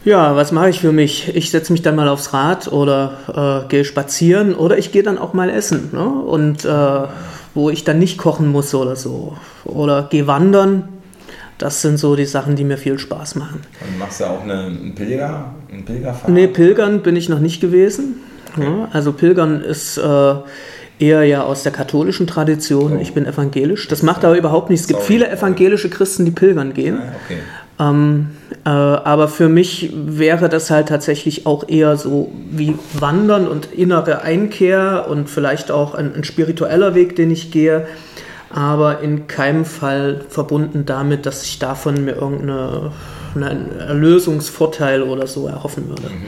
[0.05, 1.33] Ja, was mache ich für mich?
[1.35, 5.17] Ich setze mich dann mal aufs Rad oder äh, gehe spazieren oder ich gehe dann
[5.17, 5.89] auch mal essen.
[5.93, 6.03] Ne?
[6.03, 7.07] Und äh,
[7.53, 9.37] wo ich dann nicht kochen muss oder so.
[9.63, 10.89] Oder gehe wandern.
[11.57, 13.61] Das sind so die Sachen, die mir viel Spaß machen.
[13.79, 16.29] Und machst du auch eine, einen Pilger, einen Pilgerfahrt?
[16.29, 18.15] Nee, Pilgern bin ich noch nicht gewesen.
[18.55, 18.65] Okay.
[18.65, 20.33] Ja, also Pilgern ist äh,
[20.99, 22.97] eher ja aus der katholischen Tradition.
[22.97, 23.01] Oh.
[23.01, 23.87] Ich bin evangelisch.
[23.87, 24.83] Das macht aber überhaupt nichts.
[24.83, 25.13] Es gibt Sorry.
[25.13, 26.99] viele evangelische Christen, die pilgern gehen.
[26.99, 27.39] Ah, okay.
[27.79, 28.31] Ähm,
[28.65, 34.21] äh, aber für mich wäre das halt tatsächlich auch eher so wie Wandern und innere
[34.21, 37.87] Einkehr und vielleicht auch ein, ein spiritueller Weg, den ich gehe,
[38.51, 42.91] aber in keinem Fall verbunden damit, dass ich davon mir irgendeinen
[43.79, 46.09] Erlösungsvorteil oder so erhoffen würde.
[46.09, 46.23] Mhm.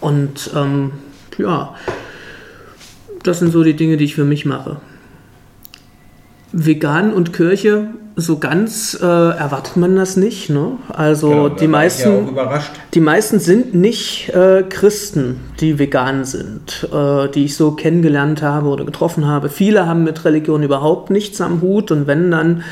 [0.00, 0.92] Und ähm,
[1.38, 1.74] ja,
[3.22, 4.76] das sind so die Dinge, die ich für mich mache.
[6.52, 7.88] Vegan und Kirche
[8.20, 10.50] so ganz äh, erwartet man das nicht.
[10.50, 10.72] Ne?
[10.88, 12.28] Also genau, die meisten,
[12.94, 18.68] die meisten sind nicht äh, Christen, die vegan sind, äh, die ich so kennengelernt habe
[18.68, 19.48] oder getroffen habe.
[19.48, 22.62] Viele haben mit Religion überhaupt nichts am Hut und wenn dann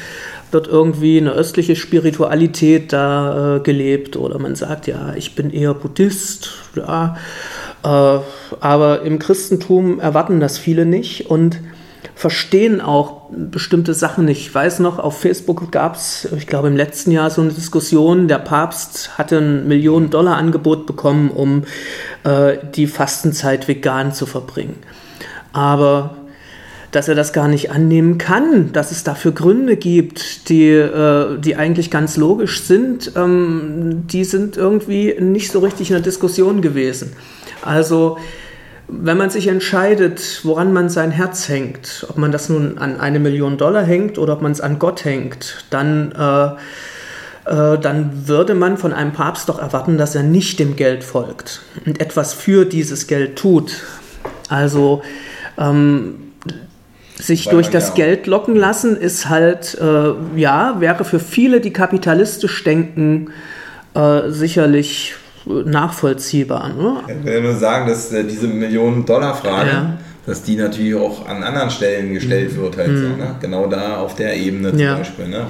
[0.51, 5.75] wird irgendwie eine östliche Spiritualität da äh, gelebt oder man sagt ja, ich bin eher
[5.75, 7.17] Buddhist, ja,
[7.85, 8.19] äh,
[8.61, 11.61] aber im Christentum erwarten das viele nicht und
[12.19, 14.41] verstehen auch bestimmte Sachen nicht.
[14.41, 18.27] Ich weiß noch, auf Facebook gab es, ich glaube im letzten Jahr so eine Diskussion,
[18.27, 21.63] der Papst hatte ein Millionen-Dollar-Angebot bekommen, um
[22.25, 24.75] äh, die Fastenzeit vegan zu verbringen.
[25.53, 26.17] Aber
[26.91, 31.55] dass er das gar nicht annehmen kann, dass es dafür Gründe gibt, die, äh, die
[31.55, 37.13] eigentlich ganz logisch sind, ähm, die sind irgendwie nicht so richtig in der Diskussion gewesen.
[37.63, 38.19] Also
[38.89, 43.19] wenn man sich entscheidet, woran man sein Herz hängt, ob man das nun an eine
[43.19, 46.47] Million Dollar hängt oder ob man es an Gott hängt, dann, äh,
[47.75, 51.61] äh, dann würde man von einem Papst doch erwarten, dass er nicht dem Geld folgt
[51.85, 53.83] und etwas für dieses Geld tut.
[54.49, 55.03] Also
[55.59, 56.33] ähm,
[57.17, 61.61] sich Weil durch das ja Geld locken lassen ist halt, äh, ja, wäre für viele,
[61.61, 63.33] die kapitalistisch denken,
[63.95, 65.15] äh, sicherlich
[65.65, 66.69] nachvollziehbar.
[66.75, 66.97] Ne?
[67.09, 69.99] Ich will nur sagen, dass äh, diese Millionen-Dollar-Frage, ja.
[70.27, 72.97] dass die natürlich auch an anderen Stellen gestellt wird, halt mhm.
[72.97, 73.35] so, ne?
[73.41, 74.97] genau da auf der Ebene zum ja.
[74.97, 75.29] Beispiel.
[75.29, 75.47] Ne?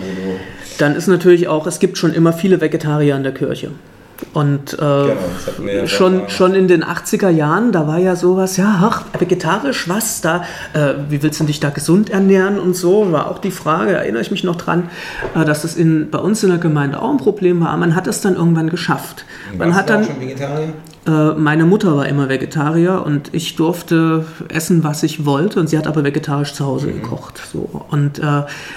[0.78, 3.70] Dann ist natürlich auch, es gibt schon immer viele Vegetarier in der Kirche.
[4.32, 9.04] Und äh, genau, schon, schon in den 80er Jahren, da war ja sowas, ja, ach,
[9.18, 13.38] vegetarisch, was da, äh, wie willst du dich da gesund ernähren und so, war auch
[13.38, 14.90] die Frage, erinnere ich mich noch dran,
[15.34, 17.76] äh, dass das in, bei uns in der Gemeinde auch ein Problem war.
[17.76, 19.24] Man hat es dann irgendwann geschafft.
[19.56, 20.72] Man hat dann, schon Vegetarier?
[21.08, 25.78] Äh, meine Mutter war immer Vegetarier und ich durfte essen, was ich wollte und sie
[25.78, 27.00] hat aber vegetarisch zu Hause mhm.
[27.00, 27.40] gekocht.
[27.50, 27.84] So.
[27.90, 28.22] Und äh,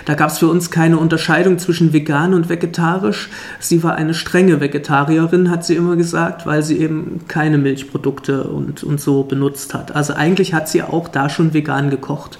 [0.05, 3.29] da gab es für uns keine Unterscheidung zwischen vegan und vegetarisch.
[3.59, 8.83] Sie war eine strenge Vegetarierin, hat sie immer gesagt, weil sie eben keine Milchprodukte und,
[8.83, 9.93] und so benutzt hat.
[9.93, 12.39] Also eigentlich hat sie auch da schon vegan gekocht.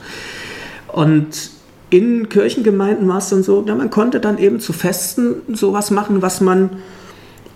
[0.87, 1.51] Und
[1.89, 6.21] in Kirchengemeinden war es dann so, ja, man konnte dann eben zu Festen sowas machen,
[6.21, 6.69] was man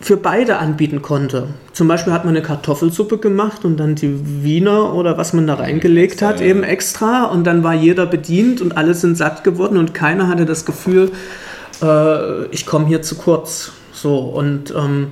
[0.05, 1.47] für beide anbieten konnte.
[1.73, 5.55] Zum Beispiel hat man eine Kartoffelsuppe gemacht und dann die Wiener oder was man da
[5.55, 7.23] reingelegt hat, eben extra.
[7.23, 11.11] Und dann war jeder bedient und alle sind satt geworden und keiner hatte das Gefühl,
[11.81, 13.71] äh, ich komme hier zu kurz.
[13.93, 15.07] So und ähm,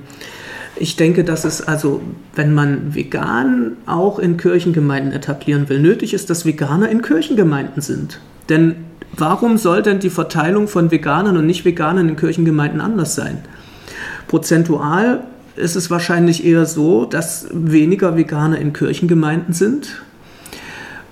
[0.76, 2.00] ich denke, dass es also,
[2.36, 8.20] wenn man vegan auch in Kirchengemeinden etablieren will, nötig ist, dass Veganer in Kirchengemeinden sind.
[8.48, 8.76] Denn
[9.16, 13.42] warum soll denn die Verteilung von Veganern und Nicht-Veganern in Kirchengemeinden anders sein?
[14.34, 15.20] Prozentual
[15.54, 20.02] ist es wahrscheinlich eher so, dass weniger Veganer in Kirchengemeinden sind.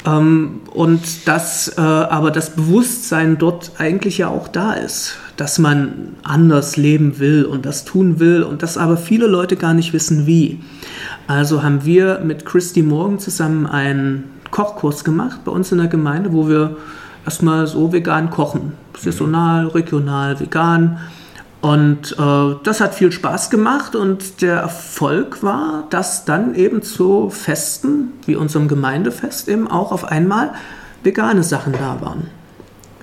[0.04, 6.16] Ähm, und dass äh, aber das Bewusstsein dort eigentlich ja auch da ist, dass man
[6.24, 10.26] anders leben will und das tun will und dass aber viele Leute gar nicht wissen,
[10.26, 10.58] wie.
[11.28, 16.32] Also haben wir mit Christy Morgan zusammen einen Kochkurs gemacht bei uns in der Gemeinde,
[16.32, 16.76] wo wir
[17.24, 18.72] erstmal so vegan kochen.
[18.98, 20.98] Saisonal, regional, vegan.
[21.62, 27.30] Und äh, das hat viel Spaß gemacht und der Erfolg war, dass dann eben zu
[27.30, 30.54] Festen, wie unserem Gemeindefest, eben auch auf einmal
[31.04, 32.26] vegane Sachen da waren.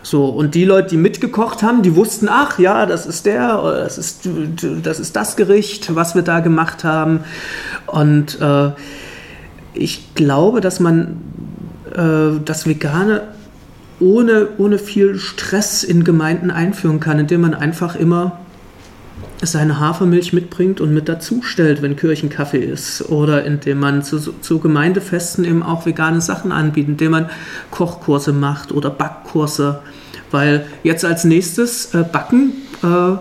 [0.04, 3.98] So, und die Leute, die mitgekocht haben, die wussten, ach ja, das ist der, das
[3.98, 4.28] ist
[4.84, 7.22] das, ist das Gericht, was wir da gemacht haben.
[7.86, 8.72] Und äh,
[9.74, 11.22] ich glaube, dass man
[11.96, 13.22] äh, das Vegane
[14.02, 18.40] ohne, ohne viel Stress in Gemeinden einführen kann, indem man einfach immer
[19.42, 23.10] seine Hafermilch mitbringt und mit dazu stellt, wenn Kirchenkaffee ist.
[23.10, 27.30] Oder indem man zu, zu Gemeindefesten eben auch vegane Sachen anbietet, indem man
[27.72, 29.80] Kochkurse macht oder Backkurse.
[30.32, 32.52] Weil jetzt als nächstes äh, Backen.
[32.84, 33.18] Äh,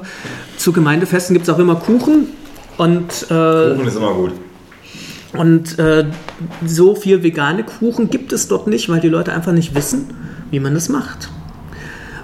[0.57, 2.29] zu Gemeindefesten gibt es auch immer Kuchen.
[2.77, 4.33] Und, äh, Kuchen ist immer gut.
[5.35, 6.07] Und äh,
[6.65, 10.07] so viel vegane Kuchen gibt es dort nicht, weil die Leute einfach nicht wissen,
[10.51, 11.29] wie man das macht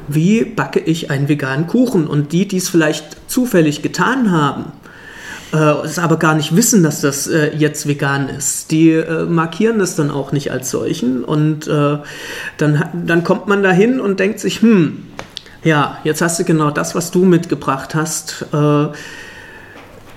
[0.08, 2.06] wie backe ich einen veganen Kuchen?
[2.06, 4.72] Und die, die es vielleicht zufällig getan haben,
[5.52, 9.78] äh, es aber gar nicht wissen, dass das äh, jetzt vegan ist, die äh, markieren
[9.78, 11.24] das dann auch nicht als solchen.
[11.24, 11.98] Und äh,
[12.58, 15.04] dann, dann kommt man dahin und denkt sich, hm,
[15.62, 18.88] ja, jetzt hast du genau das, was du mitgebracht hast äh,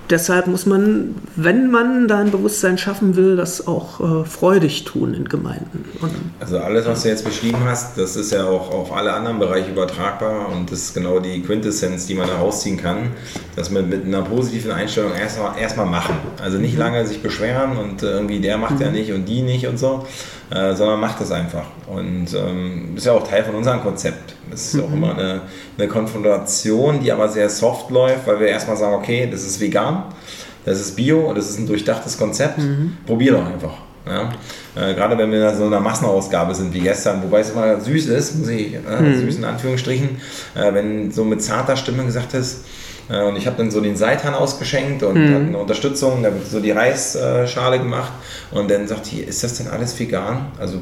[0.10, 5.14] deshalb muss man, wenn man da ein Bewusstsein schaffen will, das auch äh, freudig tun
[5.14, 5.86] in Gemeinden.
[6.02, 9.40] Und, also alles, was du jetzt beschrieben hast, das ist ja auch auf alle anderen
[9.40, 13.12] Bereiche übertragbar und das ist genau die Quintessenz, die man da rausziehen kann,
[13.56, 16.16] dass man mit einer positiven Einstellung erstmal erst machen.
[16.42, 16.80] Also nicht mhm.
[16.80, 18.82] lange sich beschweren und äh, irgendwie der macht mhm.
[18.82, 20.06] ja nicht und die nicht und so,
[20.50, 21.66] äh, sondern macht es einfach.
[21.88, 24.37] Und ähm, ist ja auch Teil von unserem Konzept.
[24.50, 25.42] Das ist auch immer eine,
[25.78, 30.04] eine Konfrontation, die aber sehr soft läuft, weil wir erstmal sagen, okay, das ist vegan,
[30.66, 32.98] das ist bio, das ist ein durchdachtes Konzept, mhm.
[33.06, 33.74] probier doch einfach.
[34.06, 34.30] Ja?
[34.76, 38.08] Äh, gerade wenn wir in so einer Massenausgabe sind wie gestern, wobei es immer süß
[38.08, 39.20] ist, muss ich, äh, mhm.
[39.20, 40.10] süß in Anführungsstrichen,
[40.56, 42.66] äh, wenn so mit zarter Stimme gesagt ist,
[43.10, 45.48] äh, und ich habe dann so den Seitan ausgeschenkt und mhm.
[45.48, 48.12] eine Unterstützung, da wird so die Reisschale gemacht
[48.52, 50.48] und dann sagt die, ist das denn alles vegan?
[50.60, 50.80] Also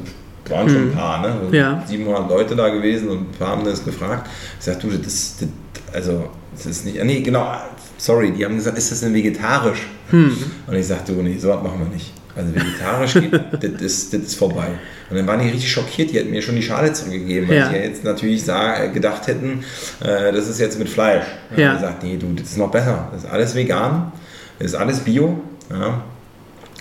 [0.50, 0.92] waren schon ein mhm.
[0.92, 1.56] paar, ne?
[1.56, 1.82] Ja.
[1.86, 4.28] 700 Leute da gewesen und ein paar haben das gefragt.
[4.58, 5.48] Ich sagte, du, das, das,
[5.92, 7.52] also, das ist nicht, nee, genau,
[7.98, 9.86] sorry, die haben gesagt, ist das denn vegetarisch?
[10.10, 10.36] Hm.
[10.66, 12.12] Und ich sagte, du, nee, so was machen wir nicht.
[12.36, 13.32] Also vegetarisch geht,
[13.62, 14.68] das, ist, das ist vorbei.
[15.08, 17.68] Und dann waren die richtig schockiert, die hätten mir schon die Schale zurückgegeben, weil ja.
[17.68, 19.64] sie ja jetzt natürlich sah, gedacht hätten,
[20.04, 21.24] äh, das ist jetzt mit Fleisch.
[21.50, 21.74] Und ja.
[21.74, 23.08] gesagt, nee, du, das ist noch besser.
[23.12, 24.12] Das ist alles vegan,
[24.58, 25.40] das ist alles Bio.
[25.70, 26.02] Ja.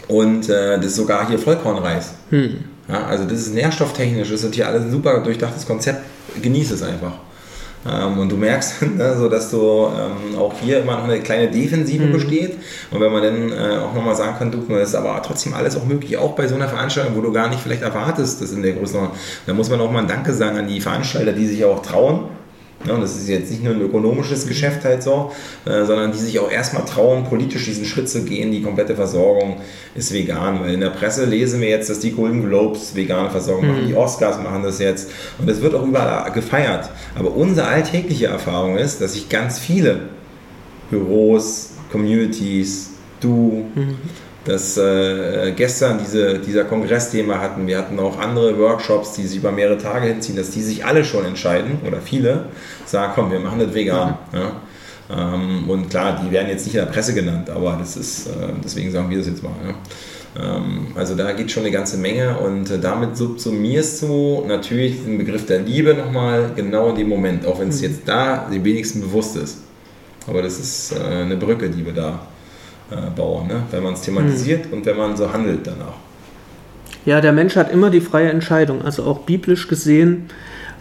[0.07, 2.13] Und äh, das ist sogar hier Vollkornreis.
[2.29, 2.65] Hm.
[2.87, 6.01] Ja, also das ist nährstofftechnisch, das ist hier alles ein super durchdachtes Konzept.
[6.41, 7.13] Genieß es einfach.
[7.87, 11.49] Ähm, und du merkst, ne, so dass du ähm, auch hier immer noch eine kleine
[11.49, 12.11] Defensive mhm.
[12.11, 12.57] besteht.
[12.91, 15.77] Und wenn man dann äh, auch nochmal sagen kann, du, das ist aber trotzdem alles
[15.77, 18.63] auch möglich, auch bei so einer Veranstaltung, wo du gar nicht vielleicht erwartest, dass in
[18.63, 21.63] der Größenordnung, da muss man auch mal ein Danke sagen an die Veranstalter, die sich
[21.63, 22.25] auch trauen
[22.87, 25.31] ja, und das ist jetzt nicht nur ein ökonomisches Geschäft halt so,
[25.65, 29.57] äh, sondern die sich auch erstmal trauen, politisch diesen Schritt zu gehen, die komplette Versorgung
[29.95, 30.61] ist vegan.
[30.61, 33.71] Weil in der Presse lesen wir jetzt, dass die Golden Globes vegane Versorgung mhm.
[33.71, 36.89] machen, die Oscars machen das jetzt und es wird auch überall gefeiert.
[37.17, 40.01] Aber unsere alltägliche Erfahrung ist, dass sich ganz viele
[40.89, 43.97] Büros, Communities, du, mhm
[44.45, 47.65] dass äh, gestern diese, dieser Kongressthema hatten.
[47.65, 51.03] Wir hatten auch andere Workshops, die sich über mehrere Tage hinziehen, dass die sich alle
[51.03, 52.45] schon entscheiden oder viele
[52.85, 54.17] sagen, komm, wir machen das vegan.
[54.31, 54.37] Mhm.
[54.37, 54.51] Ja.
[55.33, 58.31] Ähm, und klar, die werden jetzt nicht in der Presse genannt, aber das ist, äh,
[58.63, 59.51] deswegen sagen wir das jetzt mal.
[59.65, 60.57] Ja.
[60.57, 65.17] Ähm, also da geht schon eine ganze Menge und äh, damit subsumierst du natürlich den
[65.17, 67.87] Begriff der Liebe nochmal genau in dem Moment, auch wenn es mhm.
[67.87, 69.57] jetzt da den wenigsten bewusst ist.
[70.27, 72.19] Aber das ist äh, eine Brücke, die wir da
[72.91, 73.63] äh, bauen, ne?
[73.71, 74.73] wenn man es thematisiert hm.
[74.73, 75.95] und wenn man so handelt danach.
[77.05, 78.81] Ja, der Mensch hat immer die freie Entscheidung.
[78.81, 80.29] Also auch biblisch gesehen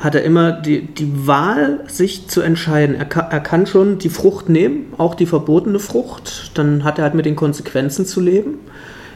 [0.00, 2.96] hat er immer die, die Wahl, sich zu entscheiden.
[2.96, 6.50] Er kann, er kann schon die Frucht nehmen, auch die verbotene Frucht.
[6.54, 8.58] Dann hat er halt mit den Konsequenzen zu leben.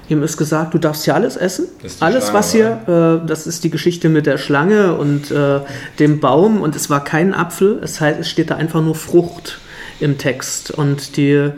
[0.09, 1.66] Ihm ist gesagt, du darfst ja alles essen.
[2.01, 5.61] Alles, Schlange, was hier, äh, das ist die Geschichte mit der Schlange und äh,
[5.98, 6.62] dem Baum.
[6.62, 7.81] Und es war kein Apfel.
[7.83, 9.61] Es heißt, es steht da einfach nur Frucht
[10.00, 10.70] im Text.
[10.70, 11.50] Und die,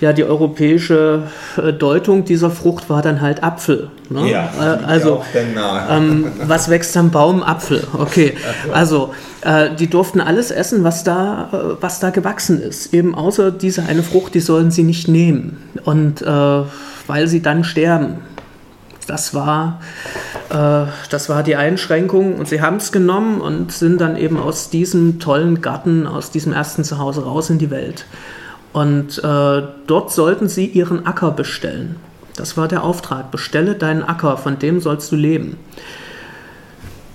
[0.00, 1.24] ja, die europäische
[1.56, 3.90] äh, Deutung dieser Frucht war dann halt Apfel.
[4.08, 4.30] Ne?
[4.30, 5.22] Ja, äh, also,
[5.90, 7.42] ähm, was wächst am Baum?
[7.42, 7.86] Apfel.
[7.98, 8.34] Okay,
[8.72, 12.94] also äh, die durften alles essen, was da, äh, was da gewachsen ist.
[12.94, 15.58] Eben außer diese eine Frucht, die sollen sie nicht nehmen.
[15.84, 16.62] Und äh,
[17.06, 18.18] weil sie dann sterben.
[19.06, 19.80] Das war,
[20.48, 25.18] das war die Einschränkung und sie haben es genommen und sind dann eben aus diesem
[25.18, 28.06] tollen Garten, aus diesem ersten Zuhause raus in die Welt.
[28.72, 31.96] Und äh, dort sollten sie ihren Acker bestellen.
[32.36, 33.30] Das war der Auftrag.
[33.30, 35.56] Bestelle deinen Acker, von dem sollst du leben.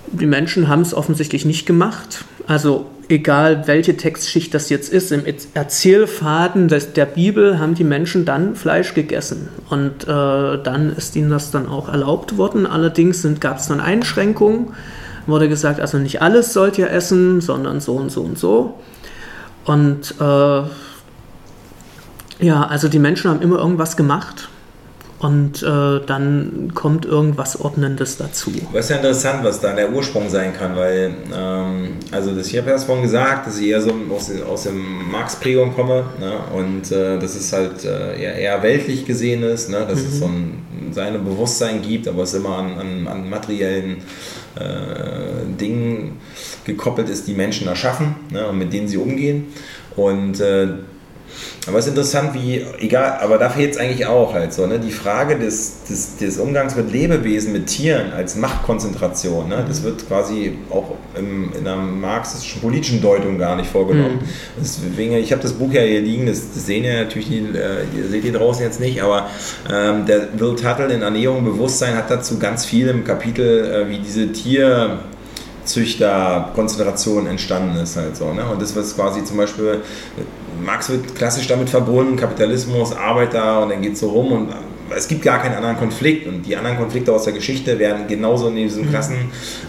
[0.08, 2.24] Die Menschen haben es offensichtlich nicht gemacht.
[2.46, 8.24] Also egal welche Textschicht das jetzt ist, im Erzählfaden des, der Bibel haben die Menschen
[8.24, 9.48] dann Fleisch gegessen.
[9.68, 12.66] Und äh, dann ist ihnen das dann auch erlaubt worden.
[12.66, 14.68] Allerdings gab es dann Einschränkungen.
[15.26, 18.80] Wurde gesagt, also nicht alles sollt ihr essen, sondern so und so und so.
[19.64, 20.62] Und äh,
[22.44, 24.48] ja, also die Menschen haben immer irgendwas gemacht
[25.22, 28.50] und äh, dann kommt irgendwas Ordnendes dazu.
[28.72, 32.58] Das ist ja interessant, was da der Ursprung sein kann, weil, ähm, also das, ich
[32.58, 36.32] habe ja vorhin gesagt, dass ich eher so aus, aus dem Marx-Prägung komme ne?
[36.56, 39.86] und äh, dass es halt äh, eher, eher, weltlich gesehen ist, ne?
[39.88, 40.06] dass mhm.
[40.06, 43.98] es so ein seinem Bewusstsein gibt, aber es immer an, an, an materiellen
[44.56, 46.18] äh, Dingen
[46.64, 48.48] gekoppelt ist, die Menschen erschaffen ne?
[48.48, 49.46] und mit denen sie umgehen.
[49.96, 50.68] Und äh,
[51.66, 54.80] aber es ist interessant, wie, egal, aber da fehlt es eigentlich auch halt so, ne?
[54.80, 59.64] Die Frage des, des, des Umgangs mit Lebewesen, mit Tieren als Machtkonzentration, ne?
[59.66, 64.16] das wird quasi auch im, in einer marxistischen politischen Deutung gar nicht vorgenommen.
[64.16, 64.60] Mhm.
[64.60, 68.08] Deswegen, ich habe das Buch ja hier liegen, das, das sehen ja natürlich, die, äh,
[68.08, 69.28] seht ihr draußen jetzt nicht, aber
[69.72, 73.98] ähm, der Will Tuttle in Ernährung Bewusstsein hat dazu ganz viel im Kapitel, äh, wie
[73.98, 74.98] diese Tier
[75.64, 78.32] Züchterkonzentration entstanden ist halt so.
[78.32, 78.44] Ne?
[78.44, 79.82] Und das, was quasi zum Beispiel
[80.64, 84.48] Marx wird klassisch damit verbunden, Kapitalismus, Arbeiter und dann geht es so rum und
[84.96, 88.48] es gibt gar keinen anderen Konflikt und die anderen Konflikte aus der Geschichte werden genauso
[88.48, 88.90] in diesen mhm.
[88.90, 89.16] Klassen,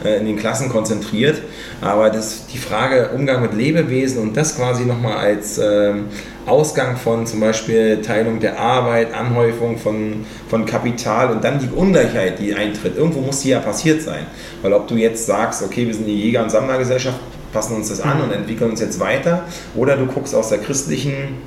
[0.04, 1.42] äh, in den Klassen konzentriert.
[1.82, 6.06] Aber das, die Frage Umgang mit Lebewesen und das quasi nochmal als ähm,
[6.46, 12.40] Ausgang von zum Beispiel Teilung der Arbeit, Anhäufung von, von Kapital und dann die Ungleichheit,
[12.40, 12.98] die eintritt.
[12.98, 14.26] Irgendwo muss die ja passiert sein.
[14.62, 17.20] Weil ob du jetzt sagst, okay, wir sind die Jäger- und Sammlergesellschaft,
[17.54, 19.46] passen uns das an und entwickeln uns jetzt weiter.
[19.76, 21.38] Oder du guckst aus der christlichen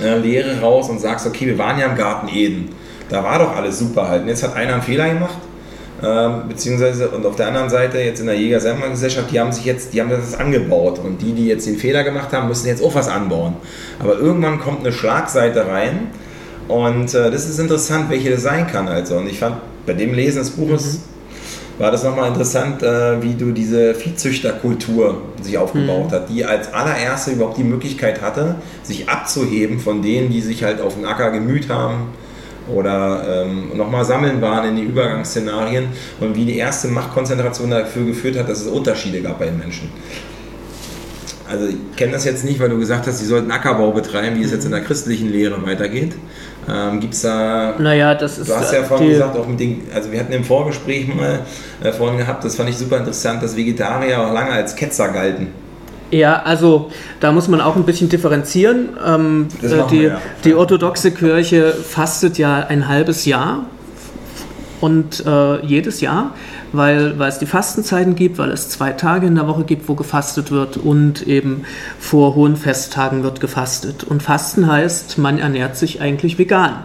[0.00, 2.68] äh, Lehre raus und sagst, okay, wir waren ja im Garten Eden.
[3.10, 4.22] Da war doch alles super halt.
[4.22, 5.38] Und jetzt hat einer einen Fehler gemacht.
[6.02, 9.92] Ähm, beziehungsweise und auf der anderen Seite jetzt in der Jäger-Sammler-Gesellschaft, die haben sich jetzt,
[9.92, 12.94] die haben das angebaut und die, die jetzt den Fehler gemacht haben, müssen jetzt auch
[12.94, 13.56] was anbauen.
[13.98, 16.06] Aber irgendwann kommt eine Schlagseite rein
[16.68, 19.18] und äh, das ist interessant, welche das sein kann also.
[19.18, 21.10] Und ich fand bei dem Lesen des Buches mhm
[21.80, 26.14] war das nochmal interessant, äh, wie du diese Viehzüchterkultur sich aufgebaut mhm.
[26.14, 30.82] hat, die als allererste überhaupt die Möglichkeit hatte, sich abzuheben von denen, die sich halt
[30.82, 32.08] auf dem Acker gemüht haben
[32.72, 35.88] oder ähm, nochmal sammeln waren in die Übergangsszenarien
[36.20, 39.90] und wie die erste Machtkonzentration dafür geführt hat, dass es Unterschiede gab bei den Menschen.
[41.50, 44.44] Also ich kenne das jetzt nicht, weil du gesagt hast, sie sollten Ackerbau betreiben, wie
[44.44, 46.12] es jetzt in der christlichen Lehre weitergeht.
[46.68, 47.74] Ähm, Gibt es da.
[47.78, 48.48] Naja, das ist.
[48.48, 49.82] Du hast ja vorhin gesagt, auch mit den.
[49.92, 51.40] Also, wir hatten im Vorgespräch mal
[51.82, 55.48] äh, vorhin gehabt, das fand ich super interessant, dass Vegetarier auch lange als Ketzer galten.
[56.10, 58.90] Ja, also da muss man auch ein bisschen differenzieren.
[59.06, 60.20] Ähm, äh, die, wir, ja.
[60.44, 63.66] die orthodoxe Kirche fastet ja ein halbes Jahr
[64.80, 66.32] und äh, jedes Jahr
[66.72, 69.94] weil, weil es die Fastenzeiten gibt, weil es zwei Tage in der Woche gibt, wo
[69.94, 71.64] gefastet wird und eben
[71.98, 74.04] vor hohen Festtagen wird gefastet.
[74.04, 76.84] Und Fasten heißt, man ernährt sich eigentlich vegan.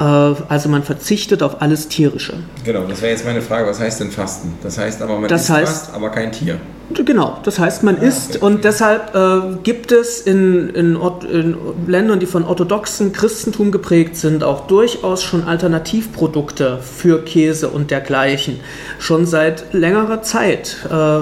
[0.00, 2.34] Äh, also man verzichtet auf alles Tierische.
[2.64, 4.54] Genau, das wäre jetzt meine Frage, was heißt denn Fasten?
[4.62, 6.58] Das heißt aber, man das isst heißt, was, aber kein Tier.
[6.90, 8.44] Genau, das heißt, man ah, isst okay.
[8.44, 10.96] und deshalb äh, gibt es in, in,
[11.30, 17.90] in, Ländern, die von orthodoxen Christentum geprägt sind, auch durchaus schon Alternativprodukte für Käse und
[17.90, 18.60] dergleichen.
[18.98, 20.76] Schon seit längerer Zeit.
[20.90, 21.20] Äh,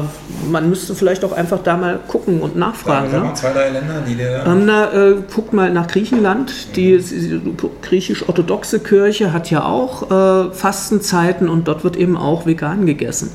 [0.51, 3.13] man müsste vielleicht auch einfach da mal gucken und nachfragen.
[3.13, 3.35] Ja, ne?
[3.35, 4.47] zwei, drei Länder, die der.
[4.47, 6.77] Ähm, na, äh, guckt mal nach Griechenland.
[6.77, 7.41] Die, die
[7.83, 13.33] griechisch-orthodoxe Kirche hat ja auch äh, Fastenzeiten und dort wird eben auch vegan gegessen.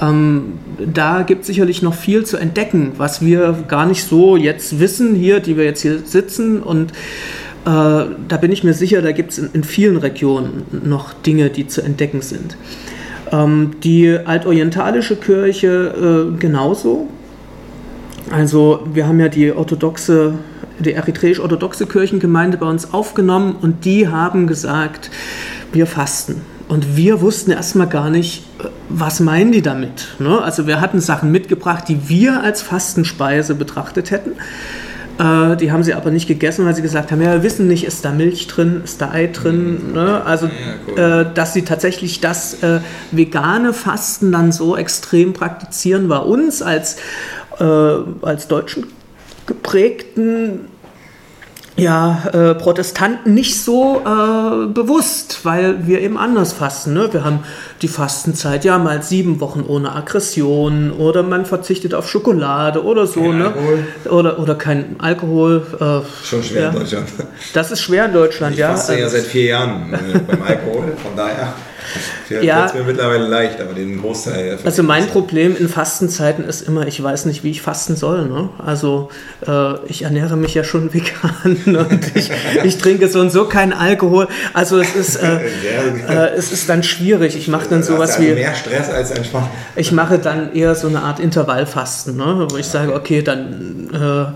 [0.00, 4.80] Ähm, da gibt es sicherlich noch viel zu entdecken, was wir gar nicht so jetzt
[4.80, 6.60] wissen, hier, die wir jetzt hier sitzen.
[6.60, 6.94] Und äh,
[7.66, 11.68] da bin ich mir sicher, da gibt es in, in, vielen Regionen noch Dinge, die
[11.68, 12.56] zu entdecken sind.
[13.30, 17.06] Ähm, die altorientalische Kirche äh, genauso.
[18.32, 20.34] Also wir haben ja die orthodoxe,
[20.80, 25.12] die eritreisch-orthodoxe Kirchengemeinde bei uns aufgenommen und die haben gesagt,
[25.72, 26.40] wir fasten.
[26.72, 28.44] Und wir wussten erstmal gar nicht,
[28.88, 30.08] was meinen die damit.
[30.18, 30.40] Ne?
[30.40, 34.30] Also wir hatten Sachen mitgebracht, die wir als Fastenspeise betrachtet hätten.
[35.18, 37.84] Äh, die haben sie aber nicht gegessen, weil sie gesagt haben, ja, wir wissen nicht,
[37.84, 39.88] ist da Milch drin, ist da Ei drin.
[39.88, 39.92] Mhm.
[39.92, 40.22] Ne?
[40.24, 40.52] Also, Ja,
[40.88, 40.98] cool.
[40.98, 46.96] äh, dass sie tatsächlich das äh, vegane Fasten dann so extrem praktizieren, war uns als,
[47.60, 48.86] äh, als Deutschen
[49.44, 50.71] geprägten
[51.76, 56.92] ja, äh, Protestanten nicht so äh, bewusst, weil wir eben anders fasten.
[56.92, 57.08] Ne?
[57.12, 57.40] Wir haben
[57.80, 63.22] die Fastenzeit ja mal sieben Wochen ohne Aggression oder man verzichtet auf Schokolade oder so.
[63.22, 63.44] Kein ne?
[63.46, 63.86] Alkohol.
[64.10, 65.66] Oder, oder kein Alkohol.
[65.80, 66.68] Äh, Schon schwer ja.
[66.70, 67.08] in Deutschland.
[67.54, 68.68] Das ist schwer in Deutschland, Ich ja.
[68.70, 71.54] faste ja Also- seit vier Jahren äh, beim Alkohol, von daher
[72.32, 72.66] fällt Ja.
[72.66, 74.58] es mir mittlerweile leicht, aber den Großteil.
[74.64, 78.26] Also mein Problem in Fastenzeiten ist immer, ich weiß nicht, wie ich fasten soll.
[78.28, 78.48] Ne?
[78.64, 79.10] Also
[79.46, 82.30] äh, ich ernähre mich ja schon vegan und ich,
[82.64, 84.28] ich trinke so und so keinen Alkohol.
[84.54, 85.40] Also es ist, äh,
[86.08, 86.24] Ja.
[86.26, 87.36] äh, es ist dann schwierig.
[87.36, 89.50] Ich mache dann sowas also wie, mehr Stress als Entspannung.
[89.76, 92.46] ich mache dann eher so eine Art Intervallfasten, ne?
[92.50, 94.34] wo ich sage, okay, dann äh, Aber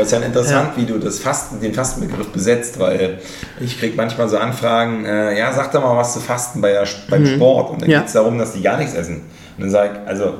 [0.00, 3.18] es ist ja interessant, wie du das Fasten, den Fastenbegriff besetzt, weil
[3.60, 6.86] ich kriege manchmal so Anfragen, äh, ja, sag doch mal was zu Fasten bei der,
[7.08, 7.70] beim Sport.
[7.70, 7.92] Und dann Mhm.
[7.92, 7.98] Ja.
[8.00, 9.16] geht es darum, dass die gar nichts essen.
[9.56, 10.34] Und dann sage ich, also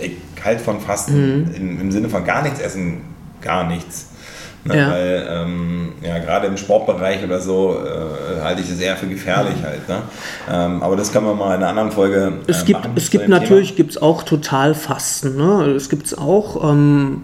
[0.00, 0.12] ich
[0.44, 1.54] halt von Fasten Mhm.
[1.54, 3.02] im, im Sinne von gar nichts essen,
[3.40, 4.06] gar nichts.
[4.66, 4.90] Ne, Ja.
[4.90, 9.56] Weil ähm, ja, gerade im Sportbereich oder so äh, halte ich das eher für gefährlich
[9.62, 9.86] halt.
[9.88, 9.96] Ne?
[10.50, 12.32] Ähm, aber das können wir mal in einer anderen Folge.
[12.46, 15.36] äh, es gibt, machen es gibt natürlich gibt's auch Totalfasten.
[15.36, 15.64] Ne?
[15.76, 16.70] Es gibt es auch.
[16.70, 17.22] Ähm,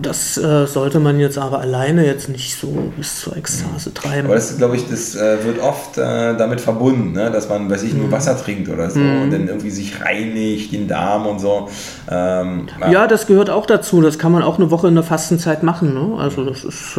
[0.00, 4.26] das äh, sollte man jetzt aber alleine jetzt nicht so bis zur Ekstase treiben.
[4.26, 7.30] Aber das, glaube ich, das äh, wird oft äh, damit verbunden, ne?
[7.30, 8.02] dass man, weiß ich, Mhm.
[8.02, 11.68] nur Wasser trinkt oder so und dann irgendwie sich reinigt, den Darm und so.
[12.10, 14.00] Ähm, Ja, das gehört auch dazu.
[14.00, 15.94] Das kann man auch eine Woche in der Fastenzeit machen.
[15.94, 16.18] Ne?
[16.18, 16.98] Also das ist.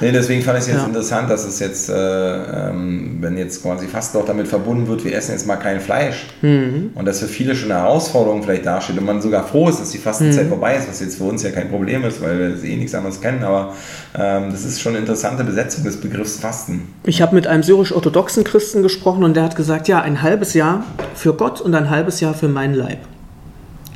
[0.00, 0.86] Nee, deswegen fand ich es jetzt Ja.
[0.86, 1.94] interessant, dass es jetzt, äh,
[2.70, 6.26] ähm, wenn jetzt quasi fast auch damit verbunden wird, wir essen jetzt mal kein Fleisch.
[6.42, 6.90] Mhm.
[6.94, 9.90] Und das für viele schon eine Herausforderung vielleicht darstellt und man sogar froh ist, dass
[9.90, 10.48] die Fastenzeit Mhm.
[10.50, 13.20] vorbei ist, was jetzt für uns ja kein Problem ist, weil wir eh nichts anderes
[13.20, 13.44] kennen.
[13.44, 13.74] Aber
[14.18, 16.88] ähm, das ist schon eine interessante Besetzung des Begriffs Fasten.
[17.04, 20.84] ich habe mit einem syrisch-orthodoxen Christen gesprochen und der hat gesagt, ja, ein halbes Jahr
[21.14, 22.98] für Gott und ein halbes Jahr für meinen Leib.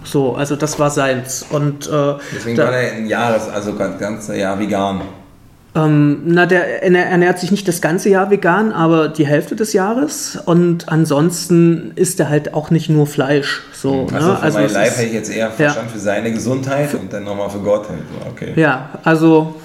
[0.05, 1.47] So, also das war seins.
[1.51, 5.01] Und äh, Deswegen da- war der ein Jahr, das- also ganz ganze Jahr vegan.
[5.77, 9.73] Ähm, na, der ernä- ernährt sich nicht das ganze Jahr vegan, aber die Hälfte des
[9.73, 10.39] Jahres.
[10.45, 13.63] Und ansonsten isst er halt auch nicht nur Fleisch.
[13.73, 14.37] So, Also ne?
[14.37, 17.51] für mein es Leib hätte ich jetzt eher verstanden für seine Gesundheit und dann nochmal
[17.51, 17.89] für Gott.
[17.89, 17.99] halt
[18.33, 18.53] Okay.
[18.55, 19.57] Ja, also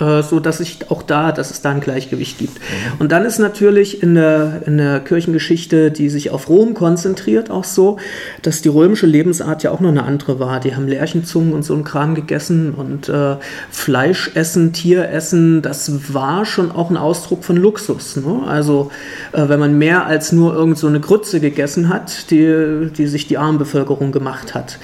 [0.00, 2.58] äh, so, dass ich auch da, dass es da ein Gleichgewicht gibt.
[2.98, 7.64] Und dann ist natürlich in der, in der Kirchengeschichte, die sich auf Rom konzentriert, auch
[7.64, 7.98] so,
[8.42, 10.60] dass die römische Lebensart ja auch noch eine andere war.
[10.60, 13.36] Die haben Lerchenzungen und so ein Kram gegessen und äh,
[13.70, 18.16] Fleisch essen, Tier essen, das war schon auch ein Ausdruck von Luxus.
[18.16, 18.42] Ne?
[18.46, 18.90] Also
[19.32, 23.26] äh, wenn man mehr als nur irgend so eine Grütze gegessen hat, die, die sich
[23.26, 24.78] die Armenbevölkerung gemacht hat.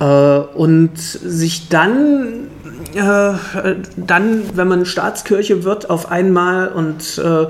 [0.00, 2.48] Äh, und sich dann,
[2.94, 7.46] äh, dann, wenn man Staatskirche wird, auf einmal und äh,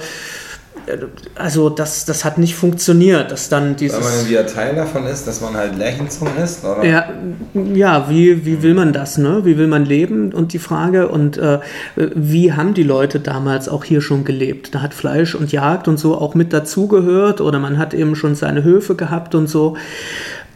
[1.37, 4.29] also das, das hat nicht funktioniert, dass dann Weil man dieses.
[4.29, 6.85] wieder Teil davon ist, dass man halt Lerchenzungen isst, oder?
[6.85, 7.09] Ja,
[7.55, 9.45] ja wie, wie will man das, ne?
[9.45, 10.33] Wie will man leben?
[10.33, 11.61] Und die Frage, und äh,
[11.97, 14.75] wie haben die Leute damals auch hier schon gelebt?
[14.75, 18.35] Da hat Fleisch und Jagd und so auch mit dazugehört oder man hat eben schon
[18.35, 19.77] seine Höfe gehabt und so.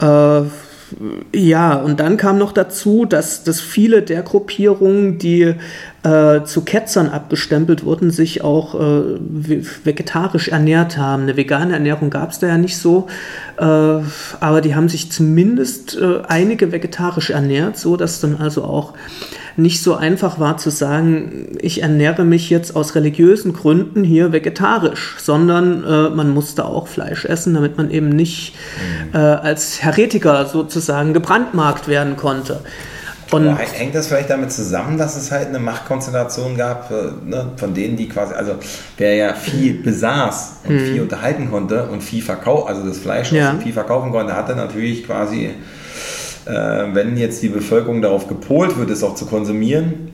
[0.00, 0.42] Äh,
[1.34, 5.54] ja, und dann kam noch dazu, dass, dass viele der Gruppierungen, die
[6.04, 11.24] äh, zu Ketzern abgestempelt wurden, sich auch äh, ve- vegetarisch ernährt haben.
[11.24, 13.08] Eine vegane Ernährung gab es da ja nicht so,
[13.58, 18.92] äh, aber die haben sich zumindest äh, einige vegetarisch ernährt, so dass dann also auch
[19.56, 25.14] nicht so einfach war zu sagen, ich ernähre mich jetzt aus religiösen Gründen hier vegetarisch,
[25.18, 28.56] sondern äh, man musste auch Fleisch essen, damit man eben nicht
[29.12, 32.60] äh, als Heretiker sozusagen gebrandmarkt werden konnte.
[33.30, 36.94] Und Aber hängt das vielleicht damit zusammen, dass es halt eine Machtkonzentration gab, äh,
[37.28, 38.52] ne, von denen, die quasi, also
[38.98, 43.38] wer ja Vieh besaß und Vieh unterhalten konnte und Vieh verkaufen, also das Fleisch Mhm.
[43.38, 43.50] Ja.
[43.50, 45.50] aus dem Vieh verkaufen konnte, hatte natürlich quasi,
[46.46, 46.50] äh,
[46.92, 50.10] wenn jetzt die Bevölkerung darauf gepolt wird, es auch zu konsumieren,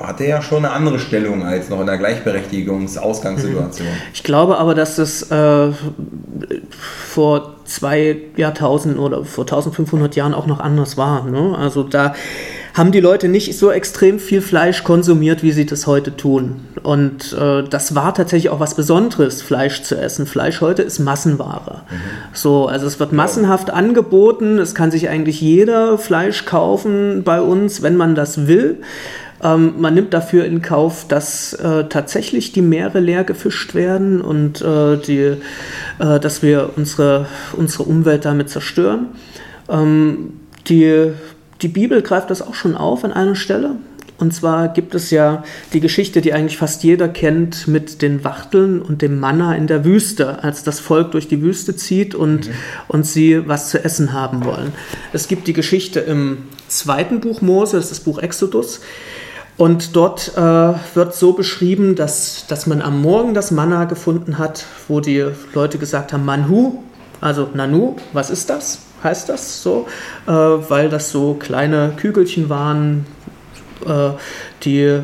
[0.00, 3.88] hatte ja schon eine andere Stellung als noch in der Gleichberechtigungsausgangssituation.
[4.14, 5.68] Ich glaube aber, dass das äh,
[7.08, 11.24] vor zwei Jahrtausenden oder vor 1500 Jahren auch noch anders war.
[11.24, 11.56] Ne?
[11.56, 12.14] Also da
[12.74, 16.60] haben die Leute nicht so extrem viel Fleisch konsumiert, wie sie das heute tun.
[16.82, 20.26] Und äh, das war tatsächlich auch was Besonderes, Fleisch zu essen.
[20.26, 21.82] Fleisch heute ist Massenware.
[22.32, 24.58] So, also es wird massenhaft angeboten.
[24.58, 28.78] Es kann sich eigentlich jeder Fleisch kaufen bei uns, wenn man das will.
[29.42, 34.60] Ähm, man nimmt dafür in Kauf, dass äh, tatsächlich die Meere leer gefischt werden und
[34.62, 35.36] äh, die,
[35.98, 37.26] äh, dass wir unsere,
[37.56, 39.08] unsere Umwelt damit zerstören.
[39.68, 41.12] Ähm, die,
[41.62, 43.76] die Bibel greift das auch schon auf an einer Stelle.
[44.18, 48.82] Und zwar gibt es ja die Geschichte, die eigentlich fast jeder kennt, mit den Wachteln
[48.82, 52.52] und dem Manna in der Wüste, als das Volk durch die Wüste zieht und, mhm.
[52.88, 54.72] und sie was zu essen haben wollen.
[55.12, 58.80] Es gibt die Geschichte im zweiten Buch Mose, das ist das Buch Exodus.
[59.58, 60.40] Und dort äh,
[60.94, 65.78] wird so beschrieben, dass, dass man am Morgen das Manna gefunden hat, wo die Leute
[65.78, 66.84] gesagt haben, Manhu,
[67.20, 68.78] also Nanu, was ist das?
[69.02, 69.88] Heißt das so?
[70.28, 73.04] Äh, weil das so kleine Kügelchen waren,
[73.84, 74.10] äh,
[74.62, 75.00] die,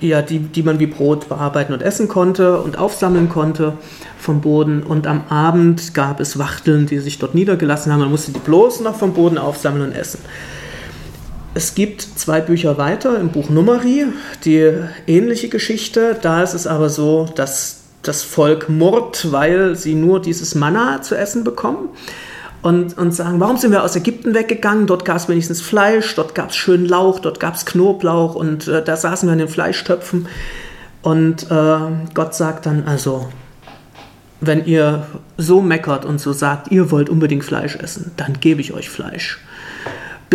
[0.00, 3.72] ja, die, die man wie Brot bearbeiten und essen konnte und aufsammeln konnte
[4.18, 4.82] vom Boden.
[4.82, 8.00] Und am Abend gab es Wachteln, die sich dort niedergelassen haben.
[8.00, 10.20] Man musste die bloß noch vom Boden aufsammeln und essen.
[11.56, 14.06] Es gibt zwei Bücher weiter im Buch Numeri,
[14.44, 14.72] die
[15.06, 16.16] ähnliche Geschichte.
[16.20, 21.14] Da ist es aber so, dass das Volk murrt, weil sie nur dieses Manna zu
[21.14, 21.90] essen bekommen
[22.62, 24.88] und, und sagen, warum sind wir aus Ägypten weggegangen?
[24.88, 28.66] Dort gab es wenigstens Fleisch, dort gab es schön Lauch, dort gab es Knoblauch und
[28.66, 30.26] äh, da saßen wir in den Fleischtöpfen.
[31.02, 31.76] Und äh,
[32.14, 33.28] Gott sagt dann also,
[34.40, 35.06] wenn ihr
[35.38, 39.38] so meckert und so sagt, ihr wollt unbedingt Fleisch essen, dann gebe ich euch Fleisch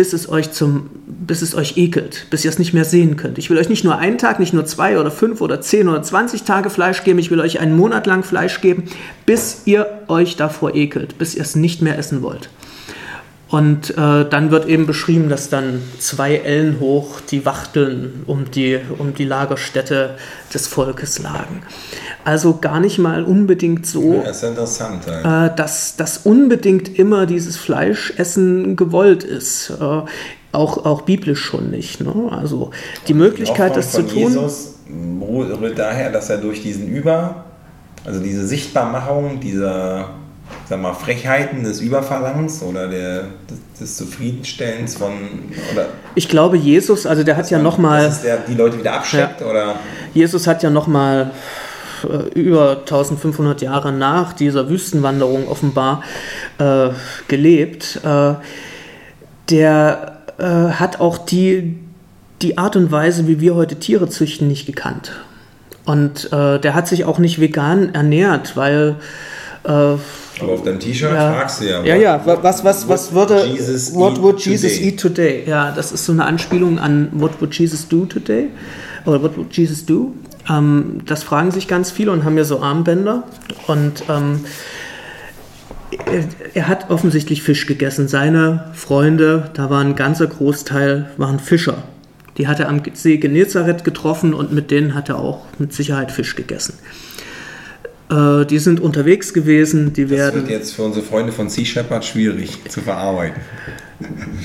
[0.00, 3.36] bis es euch zum, bis es euch ekelt, bis ihr es nicht mehr sehen könnt.
[3.36, 6.02] Ich will euch nicht nur einen Tag, nicht nur zwei oder fünf oder zehn oder
[6.02, 8.84] zwanzig Tage Fleisch geben, ich will euch einen Monat lang Fleisch geben,
[9.26, 12.48] bis ihr euch davor ekelt, bis ihr es nicht mehr essen wollt.
[13.50, 18.78] Und äh, dann wird eben beschrieben, dass dann zwei Ellen hoch die Wachteln um die,
[18.98, 20.16] um die Lagerstätte
[20.54, 21.62] des Volkes lagen.
[22.24, 28.76] Also gar nicht mal unbedingt so, ja, interessant, äh, dass, dass unbedingt immer dieses Fleischessen
[28.76, 29.70] gewollt ist.
[29.70, 30.02] Äh,
[30.52, 32.00] auch, auch biblisch schon nicht.
[32.00, 32.28] Ne?
[32.30, 32.70] Also
[33.08, 34.32] die Möglichkeit, das zu tun.
[34.32, 37.44] Jesus rührt daher, dass er durch diesen Über,
[38.04, 40.10] also diese Sichtbarmachung dieser
[40.70, 45.12] sag mal, Frechheiten des Überverlangens oder der, des, des Zufriedenstellens von.
[45.72, 48.16] Oder ich glaube, Jesus, also der hat ja nochmal.
[48.48, 49.40] Die Leute wieder abschreckt?
[49.40, 49.74] Ja, oder?
[50.14, 51.32] Jesus hat ja nochmal
[52.04, 56.04] äh, über 1500 Jahre nach dieser Wüstenwanderung offenbar
[56.58, 56.90] äh,
[57.26, 58.00] gelebt.
[58.04, 58.34] Äh,
[59.50, 61.80] der äh, hat auch die,
[62.42, 65.12] die Art und Weise, wie wir heute Tiere züchten, nicht gekannt.
[65.84, 68.94] Und äh, der hat sich auch nicht vegan ernährt, weil
[69.64, 69.96] äh,
[70.42, 71.32] aber auf deinem T-Shirt ja.
[71.32, 71.84] fragst du ja.
[71.84, 73.46] Ja, ja, was, was, was würde.
[73.46, 74.88] Jesus what would Jesus today?
[74.88, 75.44] eat today?
[75.46, 78.48] Ja, das ist so eine Anspielung an What would Jesus do today?
[79.06, 80.14] Oder What would Jesus do?
[80.48, 83.24] Ähm, das fragen sich ganz viele und haben ja so Armbänder.
[83.66, 84.44] Und ähm,
[86.06, 86.24] er,
[86.54, 88.08] er, hat offensichtlich Fisch gegessen.
[88.08, 91.82] Seine Freunde, da war ein ganzer Großteil, waren Fischer.
[92.38, 96.10] Die hat er am See Genezareth getroffen und mit denen hat er auch mit Sicherheit
[96.12, 96.78] Fisch gegessen.
[98.10, 100.40] Äh, die sind unterwegs gewesen, die das werden.
[100.40, 103.40] Das wird jetzt für unsere Freunde von Sea Shepherd schwierig zu verarbeiten.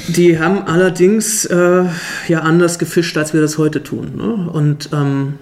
[0.09, 1.86] Die haben allerdings äh,
[2.28, 4.13] ja anders gefischt, als wir das heute tun.
[4.18, 4.49] Ne?
[4.51, 5.36] Und ähm,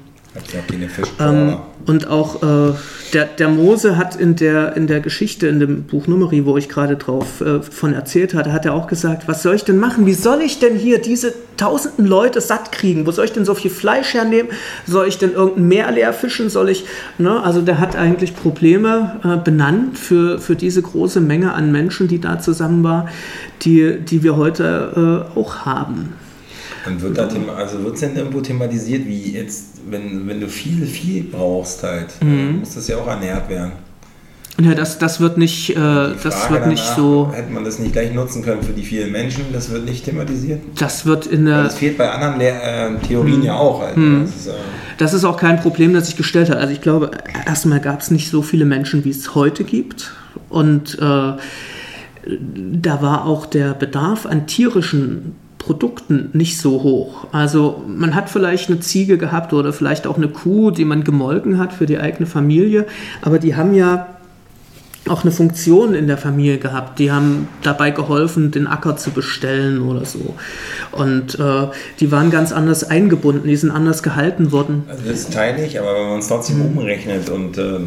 [1.19, 2.73] ähm, und auch äh,
[3.13, 6.69] der, der Mose hat in der, in der Geschichte, in dem Buch Numeri, wo ich
[6.69, 10.05] gerade drauf äh, von erzählt hatte, hat er auch gesagt, was soll ich denn machen?
[10.05, 13.05] Wie soll ich denn hier diese tausenden Leute satt kriegen?
[13.05, 14.51] Wo soll ich denn so viel Fleisch hernehmen?
[14.88, 16.49] Soll ich denn irgendein Meer leer fischen?
[16.49, 16.86] Soll ich,
[17.17, 17.43] ne?
[17.43, 22.19] Also der hat eigentlich Probleme äh, benannt für, für diese große Menge an Menschen, die
[22.19, 23.09] da zusammen war,
[23.61, 26.13] die, die wir heute äh, auch haben.
[26.86, 30.86] Und wird da also wird es denn irgendwo thematisiert, wie jetzt, wenn, wenn du viel,
[30.86, 32.59] viel brauchst halt, mhm.
[32.59, 33.71] muss das ja auch ernährt werden.
[34.61, 37.31] Ja, das, das wird nicht, äh, das wird nicht so.
[37.34, 40.61] Hätte man das nicht gleich nutzen können für die vielen Menschen, das wird nicht thematisiert.
[40.77, 41.63] Das wird in der.
[41.63, 43.43] Das fehlt bei anderen Lehr äh, Theorien hm.
[43.43, 43.81] ja auch.
[43.81, 43.95] Halt.
[43.95, 44.25] Hm.
[44.25, 44.51] Das, ist, äh
[44.99, 46.57] das, ist, auch kein Problem, das sich gestellt hat.
[46.57, 47.09] Also ich glaube,
[47.47, 50.13] erstmal gab es nicht so viele Menschen, wie es heute gibt.
[50.49, 51.38] Und äh, da
[53.01, 55.34] war auch der Bedarf an tierischen
[55.64, 57.28] Produkten nicht so hoch.
[57.32, 61.57] Also man hat vielleicht eine Ziege gehabt oder vielleicht auch eine Kuh, die man gemolken
[61.57, 62.86] hat für die eigene Familie,
[63.22, 64.07] aber die haben ja
[65.09, 66.97] auch eine Funktion in der Familie gehabt.
[66.99, 70.36] Die haben dabei geholfen, den Acker zu bestellen oder so.
[70.91, 71.68] Und äh,
[71.99, 74.84] die waren ganz anders eingebunden, die sind anders gehalten worden.
[74.89, 76.78] Also das teile ich, aber wenn man es trotzdem mhm.
[76.78, 77.80] umrechnet und äh,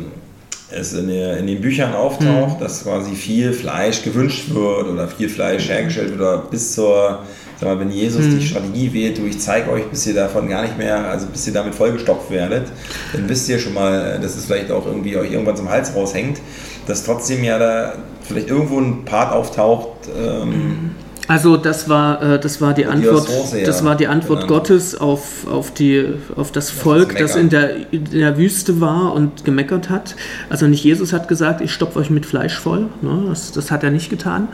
[0.70, 2.62] es in, der, in, den Büchern auftaucht, mhm.
[2.62, 7.20] dass quasi viel Fleisch gewünscht wird oder viel Fleisch hergestellt wird oder bis zur
[7.61, 8.39] Mal, wenn Jesus hm.
[8.39, 11.47] die Strategie wählt, du, ich zeige euch, bis ihr davon gar nicht mehr, also bis
[11.47, 12.69] ihr damit vollgestopft werdet,
[13.13, 16.39] dann wisst ihr schon mal, dass es vielleicht auch irgendwie euch irgendwann zum Hals raushängt,
[16.87, 20.09] dass trotzdem ja da vielleicht irgendwo ein Part auftaucht.
[20.17, 20.91] Ähm,
[21.29, 23.29] also das war, äh, das war die Antwort,
[23.65, 24.55] das war die Antwort genau.
[24.55, 29.13] Gottes auf, auf, die, auf das Volk, das, das in, der, in der Wüste war
[29.13, 30.15] und gemeckert hat.
[30.51, 32.89] Also nicht Jesus hat gesagt, ich stopfe euch mit Fleisch voll.
[33.03, 33.25] Ne?
[33.29, 34.49] Das, das hat er nicht getan.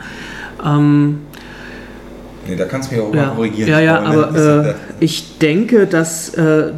[0.65, 1.19] Ähm,
[2.47, 3.27] Nee, da kannst du mich auch ja.
[3.27, 3.69] mal korrigieren.
[3.69, 6.71] Ja, ja, aber äh, ich denke, dass äh,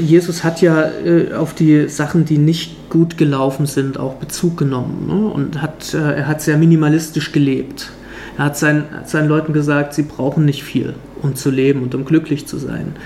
[0.00, 5.06] Jesus hat ja äh, auf die Sachen, die nicht gut gelaufen sind, auch Bezug genommen
[5.06, 5.28] ne?
[5.28, 7.90] und hat, äh, er hat sehr minimalistisch gelebt.
[8.36, 11.94] Er hat, sein, hat seinen Leuten gesagt, sie brauchen nicht viel, um zu leben und
[11.94, 12.96] um glücklich zu sein.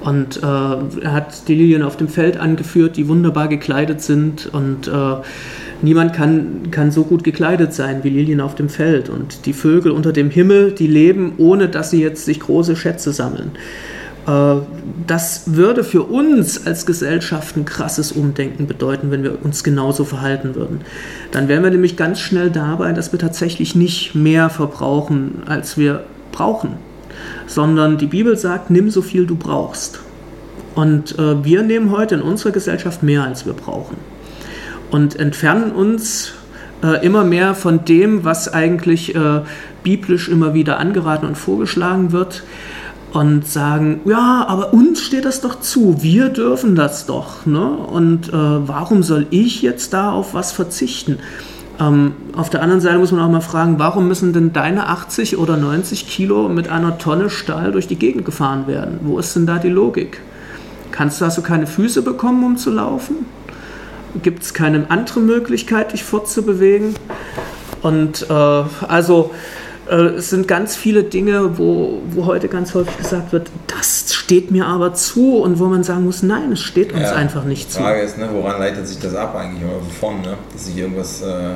[0.00, 4.50] Und äh, er hat die Lilien auf dem Feld angeführt, die wunderbar gekleidet sind.
[4.52, 5.16] Und äh,
[5.82, 9.08] niemand kann, kann so gut gekleidet sein wie Lilien auf dem Feld.
[9.08, 13.12] Und die Vögel unter dem Himmel, die leben, ohne dass sie jetzt sich große Schätze
[13.12, 13.52] sammeln.
[14.26, 14.56] Äh,
[15.06, 20.54] das würde für uns als Gesellschaft ein krasses Umdenken bedeuten, wenn wir uns genauso verhalten
[20.54, 20.80] würden.
[21.30, 26.04] Dann wären wir nämlich ganz schnell dabei, dass wir tatsächlich nicht mehr verbrauchen, als wir
[26.32, 26.72] brauchen,
[27.46, 30.00] sondern die Bibel sagt, nimm so viel du brauchst.
[30.74, 33.96] Und äh, wir nehmen heute in unserer Gesellschaft mehr, als wir brauchen.
[34.94, 36.34] Und entfernen uns
[36.80, 39.40] äh, immer mehr von dem, was eigentlich äh,
[39.82, 42.44] biblisch immer wieder angeraten und vorgeschlagen wird
[43.12, 47.44] und sagen, ja, aber uns steht das doch zu, wir dürfen das doch.
[47.44, 47.68] Ne?
[47.68, 51.18] Und äh, warum soll ich jetzt da auf was verzichten?
[51.80, 55.38] Ähm, auf der anderen Seite muss man auch mal fragen, warum müssen denn deine 80
[55.38, 59.00] oder 90 Kilo mit einer Tonne Stahl durch die Gegend gefahren werden?
[59.02, 60.20] Wo ist denn da die Logik?
[60.92, 63.26] Kannst du, hast du keine Füße bekommen, um zu laufen?
[64.22, 66.94] Gibt es keine andere Möglichkeit, dich fortzubewegen?
[67.82, 69.32] Und äh, also
[69.90, 74.50] äh, es sind ganz viele Dinge, wo, wo heute ganz häufig gesagt wird, das steht
[74.50, 77.70] mir aber zu und wo man sagen muss, nein, es steht uns ja, einfach nicht
[77.70, 77.78] zu.
[77.78, 80.36] Die Frage ist, ne, woran leitet sich das ab eigentlich oder wovon, ne?
[80.52, 81.54] dass sich irgendwas, äh,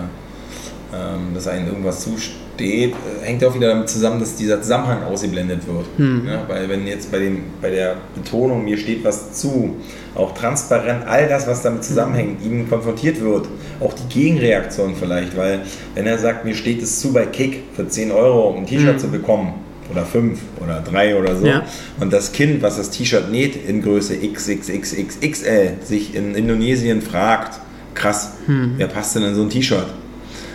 [0.95, 2.93] ähm, dass einem irgendwas zusteht, äh,
[3.23, 5.87] hängt auch wieder damit zusammen, dass dieser Zusammenhang ausgeblendet wird.
[5.97, 6.25] Hm.
[6.25, 6.41] Ne?
[6.49, 9.77] Weil wenn jetzt bei, dem, bei der Betonung, mir steht was zu,
[10.15, 13.47] auch transparent all das, was damit zusammenhängt, ihm konfrontiert wird,
[13.81, 15.61] auch die Gegenreaktion vielleicht, weil
[15.95, 18.99] wenn er sagt, mir steht es zu bei Kick für 10 Euro ein T-Shirt mhm.
[18.99, 19.55] zu bekommen,
[19.91, 21.65] oder 5 oder 3 oder so, ja.
[21.99, 27.59] und das Kind, was das T-Shirt näht in Größe XXXXXL, sich in Indonesien fragt,
[27.95, 28.75] krass, hm.
[28.77, 29.87] wer passt denn in so ein T-Shirt?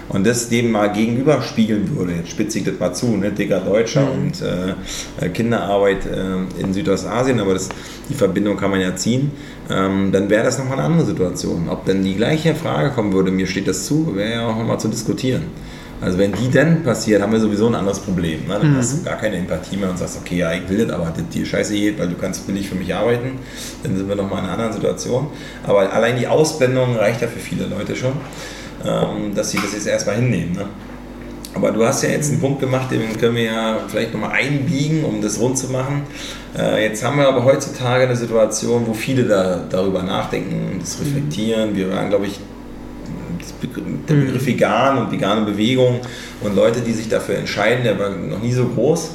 [0.10, 4.06] Und das dem mal gegenüberspiegeln würde, jetzt spitze ich das mal zu, ne, dicker Deutscher
[4.06, 4.22] mhm.
[4.22, 7.70] und äh, Kinderarbeit äh, in Südostasien, aber das,
[8.10, 9.32] die Verbindung kann man ja ziehen,
[9.70, 11.70] ähm, dann wäre das nochmal eine andere Situation.
[11.70, 14.80] Ob denn die gleiche Frage kommen würde, mir steht das zu, wäre ja auch nochmal
[14.80, 15.44] zu diskutieren.
[16.02, 18.46] Also wenn die dann passiert, haben wir sowieso ein anderes Problem.
[18.46, 18.58] Ne?
[18.60, 18.78] Dann mhm.
[18.78, 21.30] hast du gar keine Empathie mehr und sagst, okay, ja, ich will das, aber das
[21.30, 23.40] dir scheiße geht, weil du kannst billig für mich arbeiten.
[23.84, 25.28] Dann sind wir nochmal in einer anderen Situation.
[25.66, 28.14] Aber allein die Ausblendung reicht ja für viele Leute schon
[29.36, 30.54] dass sie das jetzt erstmal hinnehmen.
[30.54, 30.66] Ne?
[31.56, 35.04] Aber du hast ja jetzt einen Punkt gemacht, den können wir ja vielleicht nochmal einbiegen,
[35.06, 36.02] um das rund zu machen.
[36.58, 41.76] Äh, jetzt haben wir aber heutzutage eine Situation, wo viele da, darüber nachdenken, das reflektieren.
[41.76, 42.40] Wir waren, glaube ich,
[44.10, 44.46] der Begriff mhm.
[44.46, 46.00] vegan und vegane Bewegung
[46.42, 49.12] und Leute, die sich dafür entscheiden, der war noch nie so groß,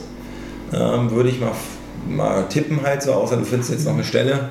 [0.75, 1.53] ähm, würde ich mal
[2.09, 4.51] mal tippen halt so, außer du findest jetzt noch eine Stelle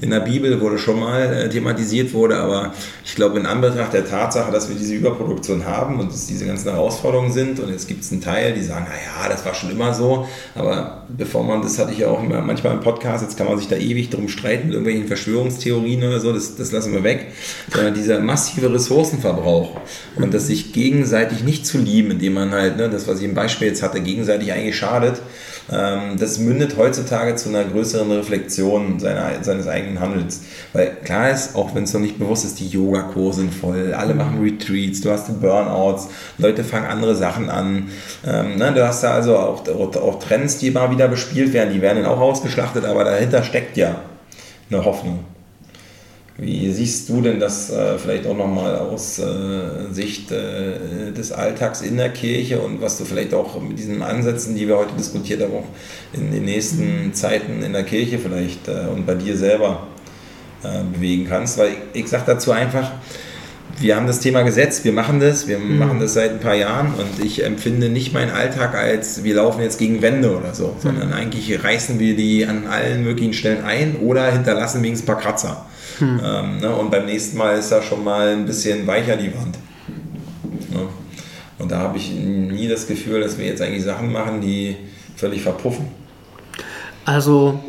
[0.00, 2.72] in der Bibel, wo das schon mal äh, thematisiert wurde, aber
[3.04, 6.70] ich glaube in Anbetracht der Tatsache, dass wir diese Überproduktion haben und es diese ganzen
[6.70, 9.94] Herausforderungen sind und jetzt gibt es einen Teil, die sagen, naja, das war schon immer
[9.94, 13.48] so, aber bevor man, das hatte ich ja auch immer manchmal im Podcast, jetzt kann
[13.48, 17.02] man sich da ewig drum streiten mit irgendwelchen Verschwörungstheorien oder so, das, das lassen wir
[17.02, 17.32] weg,
[17.72, 19.80] sondern dieser massive Ressourcenverbrauch
[20.16, 23.34] und das sich gegenseitig nicht zu lieben, indem man halt, ne, das was ich im
[23.34, 25.22] Beispiel jetzt hatte, gegenseitig eigentlich schadet,
[25.68, 30.42] das mündet heutzutage zu einer größeren Reflexion seiner, seines eigenen Handelns.
[30.72, 34.14] Weil klar ist, auch wenn es noch nicht bewusst ist, die Yogakurse sind voll, alle
[34.14, 36.08] machen Retreats, du hast Burnouts,
[36.38, 37.88] Leute fangen andere Sachen an.
[38.26, 41.74] Ähm, ne, du hast da also auch, auch, auch Trends, die mal wieder bespielt werden,
[41.74, 43.96] die werden dann auch ausgeschlachtet, aber dahinter steckt ja
[44.70, 45.24] eine Hoffnung.
[46.40, 51.80] Wie siehst du denn das äh, vielleicht auch nochmal aus äh, Sicht äh, des Alltags
[51.80, 55.42] in der Kirche und was du vielleicht auch mit diesen Ansätzen, die wir heute diskutiert
[55.42, 55.66] haben, auch
[56.12, 59.88] in den nächsten Zeiten in der Kirche vielleicht äh, und bei dir selber
[60.62, 61.58] äh, bewegen kannst?
[61.58, 62.92] Weil ich, ich sage dazu einfach,
[63.80, 65.76] wir haben das Thema gesetzt, wir machen das, wir mhm.
[65.76, 69.60] machen das seit ein paar Jahren und ich empfinde nicht meinen Alltag als, wir laufen
[69.60, 70.80] jetzt gegen Wände oder so, mhm.
[70.80, 75.20] sondern eigentlich reißen wir die an allen möglichen Stellen ein oder hinterlassen wenigstens ein paar
[75.20, 75.66] Kratzer.
[75.98, 76.20] Hm.
[76.24, 76.74] Ähm, ne?
[76.74, 79.58] Und beim nächsten Mal ist da schon mal ein bisschen weicher die Wand.
[80.70, 80.88] Ne?
[81.58, 84.76] Und da habe ich nie das Gefühl, dass wir jetzt eigentlich Sachen machen, die
[85.16, 85.86] völlig verpuffen.
[87.04, 87.60] Also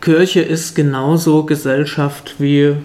[0.00, 2.76] Kirche ist genauso Gesellschaft, wie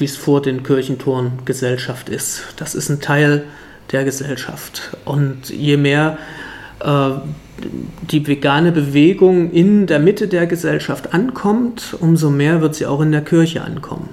[0.00, 2.42] es vor den Kirchentoren Gesellschaft ist.
[2.56, 3.44] Das ist ein Teil
[3.92, 4.96] der Gesellschaft.
[5.04, 6.18] Und je mehr
[6.80, 7.10] äh,
[8.10, 13.12] die vegane Bewegung in der Mitte der Gesellschaft ankommt, umso mehr wird sie auch in
[13.12, 14.08] der Kirche ankommen.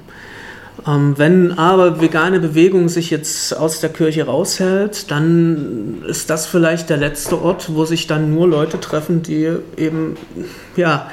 [0.88, 6.90] Ähm, wenn aber vegane Bewegung sich jetzt aus der Kirche raushält, dann ist das vielleicht
[6.90, 10.16] der letzte Ort, wo sich dann nur Leute treffen, die eben
[10.76, 11.10] ja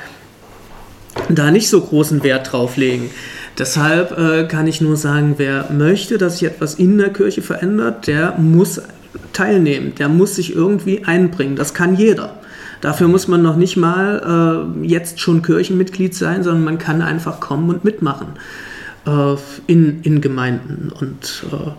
[1.29, 3.11] da nicht so großen Wert drauf legen.
[3.59, 8.07] Deshalb äh, kann ich nur sagen, wer möchte, dass sich etwas in der Kirche verändert,
[8.07, 8.81] der muss
[9.33, 11.57] teilnehmen, der muss sich irgendwie einbringen.
[11.57, 12.41] Das kann jeder.
[12.81, 17.41] Dafür muss man noch nicht mal äh, jetzt schon Kirchenmitglied sein, sondern man kann einfach
[17.41, 18.29] kommen und mitmachen
[19.07, 19.37] äh,
[19.67, 20.91] in, in Gemeinden.
[20.93, 21.71] Und äh,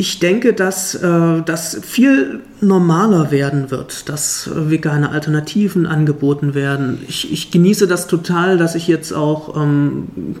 [0.00, 6.98] ich denke, dass äh, das viel normaler werden wird, dass vegane Alternativen angeboten werden.
[7.08, 10.36] Ich, ich genieße das total, dass ich jetzt auch ähm,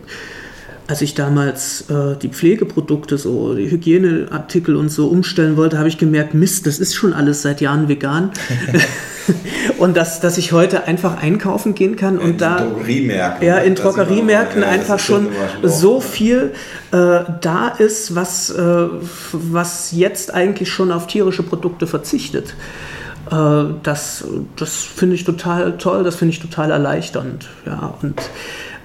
[0.88, 5.98] als ich damals äh, die Pflegeprodukte, so die Hygieneartikel und so umstellen wollte, habe ich
[5.98, 8.30] gemerkt, Mist, das ist schon alles seit Jahren vegan.
[9.78, 13.74] und dass, dass ich heute einfach einkaufen gehen kann und in da Drogeriemärkten, ja in
[13.74, 15.28] Drogeriemärkten ja, einfach schon
[15.62, 16.52] so viel
[16.92, 18.86] äh, da ist, was, äh,
[19.32, 22.54] was jetzt eigentlich schon auf tierische Produkte verzichtet.
[23.30, 24.24] Äh, das
[24.56, 27.48] das finde ich total toll, das finde ich total erleichternd.
[27.66, 28.18] Ja, und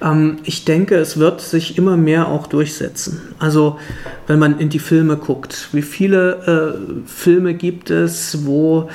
[0.04, 3.22] ähm, ich denke, es wird sich immer mehr auch durchsetzen.
[3.38, 3.78] Also
[4.26, 8.88] wenn man in die Filme guckt, wie viele äh, Filme gibt es, wo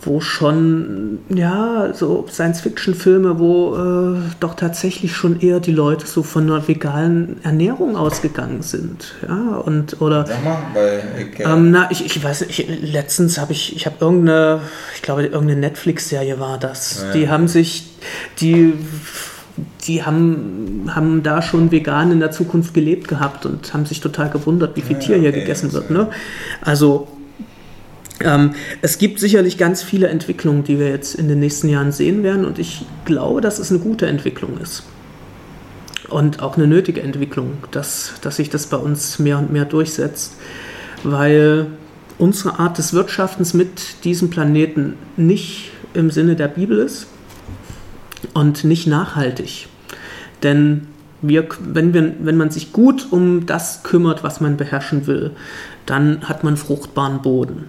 [0.00, 6.44] wo schon, ja, so Science-Fiction-Filme, wo äh, doch tatsächlich schon eher die Leute so von
[6.44, 9.14] einer veganen Ernährung ausgegangen sind.
[9.28, 10.26] Ja, und, oder.
[10.26, 13.84] Sag mal, weil ich, äh ähm, na, ich, ich weiß, ich, letztens habe ich, ich
[13.86, 14.60] habe irgendeine,
[14.94, 17.02] ich glaube, irgendeine Netflix-Serie war das.
[17.02, 17.12] Ja.
[17.12, 17.90] Die haben sich,
[18.40, 18.72] die
[19.86, 24.30] die haben, haben da schon vegan in der Zukunft gelebt gehabt und haben sich total
[24.30, 25.90] gewundert, wie viel ja, Tier hier okay, gegessen wird.
[25.90, 26.08] Ne?
[26.60, 27.08] Also
[28.20, 32.22] ähm, es gibt sicherlich ganz viele Entwicklungen, die wir jetzt in den nächsten Jahren sehen
[32.22, 34.84] werden und ich glaube, dass es eine gute Entwicklung ist.
[36.08, 40.34] Und auch eine nötige Entwicklung, dass, dass sich das bei uns mehr und mehr durchsetzt,
[41.02, 41.66] weil
[42.18, 47.06] unsere Art des Wirtschaftens mit diesem Planeten nicht im Sinne der Bibel ist
[48.34, 49.68] und nicht nachhaltig.
[50.42, 50.86] Denn
[51.22, 55.32] wir, wenn, wir, wenn man sich gut um das kümmert, was man beherrschen will,
[55.86, 57.68] dann hat man fruchtbaren Boden.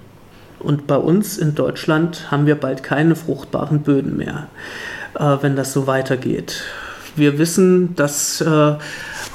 [0.60, 4.48] Und bei uns in Deutschland haben wir bald keine fruchtbaren Böden mehr,
[5.16, 6.64] äh, wenn das so weitergeht.
[7.16, 8.76] Wir wissen, dass äh,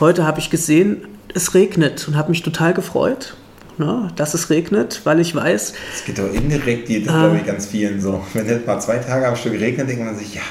[0.01, 3.35] heute habe ich gesehen, es regnet und habe mich total gefreut
[3.81, 5.75] ne, dass es regnet, weil ich weiß.
[5.95, 8.25] Es geht doch indirekt, die, das äh, glaube ich ganz vielen so.
[8.35, 10.43] Wenn jetzt mal zwei Tage am Stück regnet, denkt man sich, ja,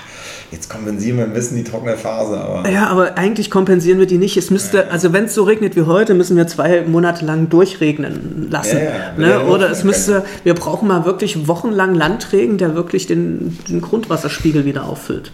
[0.51, 2.39] jetzt kompensieren wir ein bisschen die trockene Phase.
[2.39, 4.37] Aber ja, aber eigentlich kompensieren wir die nicht.
[4.37, 4.83] Es müsste, ja.
[4.85, 8.77] also wenn es so regnet wie heute, müssen wir zwei Monate lang durchregnen lassen.
[8.77, 8.83] Ja,
[9.23, 9.39] ja.
[9.39, 9.45] Ne?
[9.45, 14.85] Oder es müsste, wir brauchen mal wirklich wochenlang Landregen, der wirklich den, den Grundwasserspiegel wieder
[14.85, 15.31] auffüllt.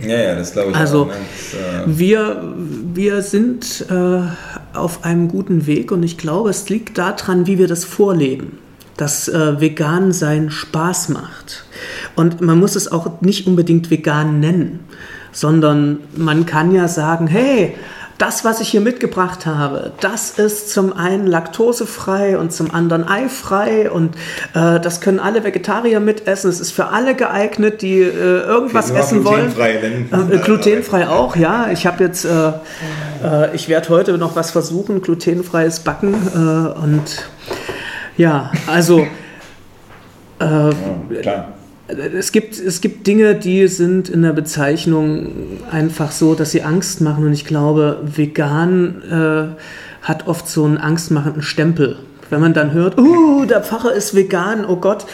[0.00, 1.06] Ja, ja, das glaube ich also, auch.
[1.06, 1.14] Ne?
[1.52, 2.54] Das, äh wir,
[2.94, 7.68] wir sind äh, auf einem guten Weg und ich glaube, es liegt daran, wie wir
[7.68, 8.58] das vorleben
[8.96, 11.64] dass äh, vegan sein Spaß macht.
[12.16, 14.80] Und man muss es auch nicht unbedingt vegan nennen,
[15.32, 17.74] sondern man kann ja sagen, hey,
[18.18, 23.90] das, was ich hier mitgebracht habe, das ist zum einen laktosefrei und zum anderen eifrei
[23.90, 24.14] und
[24.54, 26.48] äh, das können alle Vegetarier mitessen.
[26.48, 29.52] Es ist für alle geeignet, die äh, irgendwas essen wollen.
[29.52, 31.70] Glutenfrei, äh, glutenfrei auch, ja.
[31.72, 32.48] Ich habe jetzt, äh,
[33.24, 37.28] äh, ich werde heute noch was versuchen, glutenfreies Backen äh, und
[38.16, 39.06] ja, also
[40.40, 40.70] ja,
[41.22, 41.54] klar
[41.86, 47.00] es gibt, es gibt Dinge, die sind in der Bezeichnung einfach so, dass sie Angst
[47.00, 47.26] machen.
[47.26, 49.02] Und ich glaube, vegan
[49.52, 51.96] äh, hat oft so einen angstmachenden Stempel.
[52.30, 55.04] Wenn man dann hört, oh, der Pfarrer ist vegan, oh Gott,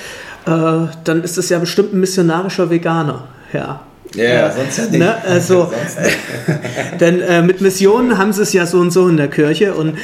[0.46, 3.24] äh, dann ist es ja bestimmt ein missionarischer Veganer.
[3.53, 3.80] Ja.
[4.14, 4.98] Ja, ja, sonst ja nicht.
[4.98, 5.14] Ne?
[5.24, 5.72] Also,
[6.03, 7.01] nicht.
[7.01, 9.98] denn äh, mit Missionen haben sie es ja so und so in der Kirche und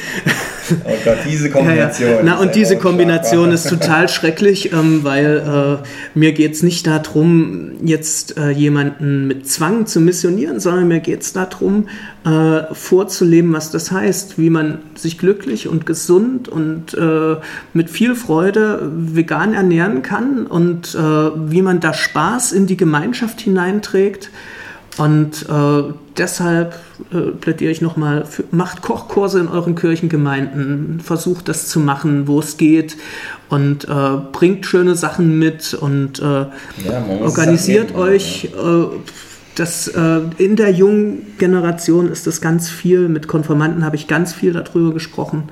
[0.85, 2.09] Oh Gott, diese Kombination.
[2.09, 2.21] Ja, ja.
[2.23, 5.87] Na, und diese Kombination ist total schrecklich, ähm, weil äh,
[6.17, 11.21] mir geht es nicht darum, jetzt äh, jemanden mit Zwang zu missionieren, sondern mir geht
[11.21, 11.87] es darum,
[12.25, 17.35] äh, vorzuleben, was das heißt, wie man sich glücklich und gesund und äh,
[17.73, 23.41] mit viel Freude vegan ernähren kann und äh, wie man da Spaß in die Gemeinschaft
[23.41, 24.29] hineinträgt.
[24.97, 26.75] Und äh, deshalb
[27.11, 32.57] äh, plädiere ich nochmal, macht Kochkurse in euren Kirchengemeinden, versucht das zu machen, wo es
[32.57, 32.97] geht
[33.49, 36.49] und äh, bringt schöne Sachen mit und äh, ja,
[37.21, 38.45] organisiert euch.
[38.45, 38.97] Äh,
[39.55, 44.33] das, äh, in der jungen Generation ist das ganz viel, mit Konformanten habe ich ganz
[44.33, 45.45] viel darüber gesprochen.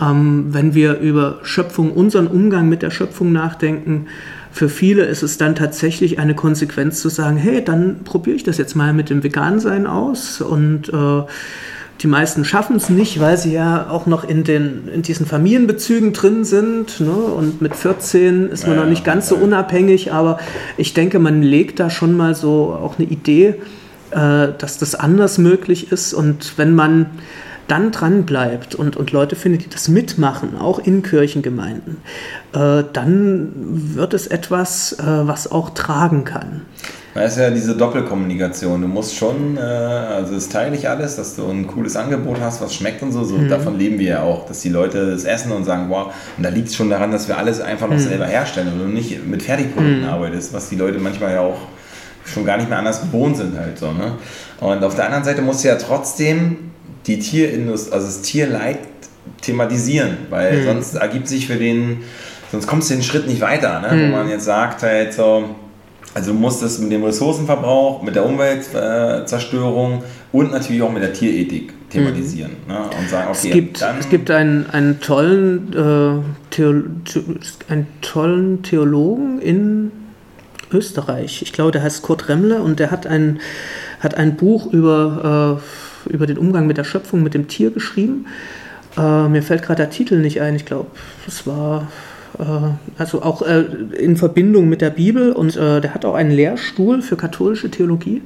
[0.00, 4.06] Ähm, wenn wir über Schöpfung, unseren Umgang mit der Schöpfung nachdenken,
[4.52, 8.58] für viele ist es dann tatsächlich eine Konsequenz zu sagen, hey, dann probiere ich das
[8.58, 11.22] jetzt mal mit dem Vegansein aus und äh,
[12.02, 16.12] Die meisten schaffen es nicht, weil sie ja auch noch in, den, in diesen Familienbezügen
[16.12, 16.98] drin sind.
[16.98, 17.12] Ne?
[17.12, 20.38] Und mit 14 ist man ja, noch nicht ganz so unabhängig, aber
[20.76, 23.54] ich denke, man legt da schon mal so auch eine Idee,
[24.10, 26.12] äh, dass das anders möglich ist.
[26.12, 27.06] Und wenn man
[27.68, 31.98] dann dran bleibt und, und Leute findet, die das mitmachen, auch in Kirchengemeinden,
[32.54, 36.62] äh, dann wird es etwas, äh, was auch tragen kann.
[37.14, 38.80] Das ist ja diese Doppelkommunikation.
[38.80, 42.62] Du musst schon, äh, also das teile ich alles, dass du ein cooles Angebot hast,
[42.62, 43.24] was schmeckt und so.
[43.24, 43.48] so mhm.
[43.48, 46.48] Davon leben wir ja auch, dass die Leute das essen und sagen, wow, und da
[46.48, 48.00] liegt es schon daran, dass wir alles einfach noch mhm.
[48.00, 50.08] selber herstellen und du nicht mit Fertigprodukten mhm.
[50.08, 51.58] arbeitest, was die Leute manchmal ja auch
[52.24, 53.92] schon gar nicht mehr anders gewohnt sind halt so.
[53.92, 54.12] Ne?
[54.60, 56.71] Und auf der anderen Seite musst du ja trotzdem
[57.06, 58.78] die Tierindustrie, also das Tierleid
[59.40, 60.64] thematisieren, weil mhm.
[60.64, 61.98] sonst ergibt sich für den,
[62.50, 63.88] sonst kommst du den Schritt nicht weiter, ne?
[63.90, 65.50] wo man jetzt sagt halt so,
[66.14, 71.12] also du musst es mit dem Ressourcenverbrauch, mit der Umweltzerstörung und natürlich auch mit der
[71.12, 72.52] Tierethik thematisieren.
[72.66, 72.72] Mhm.
[72.72, 72.80] Ne?
[72.98, 76.84] Und sagen, okay, es gibt, dann es gibt einen, einen, tollen, äh, Theolo
[77.68, 79.90] einen tollen Theologen in
[80.72, 81.42] Österreich.
[81.42, 83.40] Ich glaube, der heißt Kurt Remmler und der hat ein,
[84.00, 85.62] hat ein Buch über, äh,
[86.06, 88.26] über den Umgang mit der Schöpfung, mit dem Tier geschrieben.
[88.96, 90.56] Äh, mir fällt gerade der Titel nicht ein.
[90.56, 90.90] Ich glaube,
[91.26, 91.88] es war
[92.38, 92.44] äh,
[92.98, 93.64] also auch äh,
[93.98, 98.22] in Verbindung mit der Bibel und äh, der hat auch einen Lehrstuhl für katholische Theologie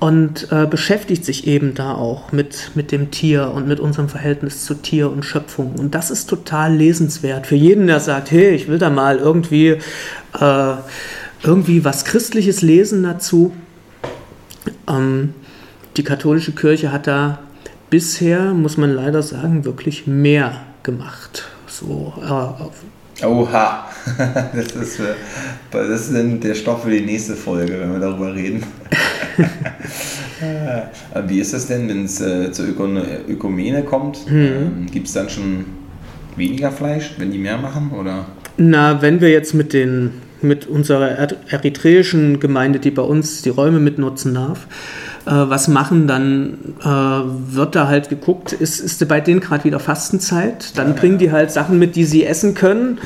[0.00, 4.74] und beschäftigt sich eben da auch mit, mit dem Tier und mit unserem Verhältnis zu
[4.74, 5.74] Tier und Schöpfung.
[5.76, 9.78] Und das ist total lesenswert für jeden, der sagt, hey, ich will da mal irgendwie,
[10.40, 10.74] äh,
[11.42, 13.52] irgendwie was Christliches lesen dazu.
[14.88, 15.34] Ähm,
[15.98, 17.40] die katholische Kirche hat da
[17.90, 20.52] bisher, muss man leider sagen, wirklich mehr
[20.84, 21.48] gemacht.
[21.66, 23.88] So, äh, Oha,
[24.54, 25.14] das ist, äh,
[25.72, 28.62] das ist der Stoff für die nächste Folge, wenn wir darüber reden.
[30.40, 30.82] Äh,
[31.26, 32.86] wie ist das denn, wenn es äh, zur Öko
[33.28, 34.30] Ökumene kommt?
[34.30, 34.36] Mhm.
[34.36, 35.64] Ähm, Gibt es dann schon
[36.36, 37.90] weniger Fleisch, wenn die mehr machen?
[37.90, 38.24] Oder?
[38.56, 41.08] Na, wenn wir jetzt mit, den, mit unserer
[41.48, 47.74] eritreischen Gemeinde, die bei uns die Räume mitnutzen darf, äh, was machen, dann äh, wird
[47.74, 50.76] da halt geguckt, ist, ist bei denen gerade wieder Fastenzeit.
[50.76, 52.98] Dann bringen die halt Sachen mit, die sie essen können.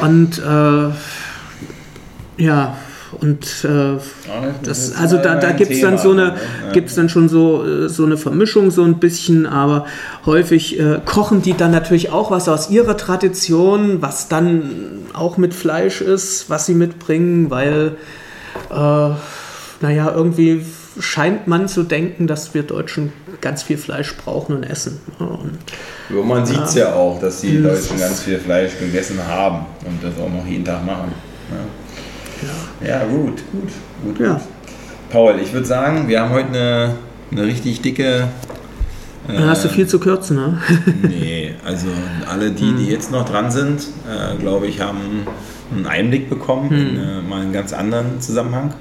[0.00, 0.90] Und äh,
[2.42, 2.76] ja,
[3.20, 3.98] und äh,
[4.62, 6.34] das, also da, da gibt es dann so eine,
[6.72, 9.86] gibt's dann schon so, äh, so eine Vermischung so ein bisschen, aber
[10.24, 14.70] häufig äh, kochen die dann natürlich auch was aus ihrer Tradition, was dann
[15.12, 17.96] auch mit Fleisch ist, was sie mitbringen, weil
[18.70, 19.10] äh,
[19.82, 20.64] naja, irgendwie
[21.00, 25.00] scheint man zu denken, dass wir Deutschen ganz viel Fleisch brauchen und essen.
[25.18, 25.58] Und,
[26.10, 30.02] ja, man sieht es ja auch, dass die Deutschen ganz viel Fleisch gegessen haben und
[30.02, 31.12] das auch noch jeden Tag machen.
[32.82, 33.70] Ja, ja gut, gut,
[34.04, 34.32] gut, ja.
[34.34, 34.42] gut.
[35.10, 36.94] Paul, ich würde sagen, wir haben heute eine,
[37.30, 38.28] eine richtig dicke.
[39.28, 40.58] Äh, Dann hast du viel zu kürzen, ne?
[41.02, 41.88] nee, also
[42.28, 42.90] alle die, die hm.
[42.90, 45.26] jetzt noch dran sind, äh, glaube ich, haben
[45.70, 46.76] einen Einblick bekommen hm.
[46.76, 48.74] in äh, mal einen ganz anderen Zusammenhang.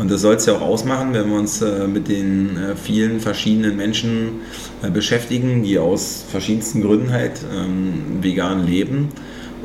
[0.00, 3.20] Und das soll es ja auch ausmachen, wenn wir uns äh, mit den äh, vielen
[3.20, 4.40] verschiedenen Menschen
[4.82, 9.08] äh, beschäftigen, die aus verschiedensten Gründen halt ähm, vegan leben.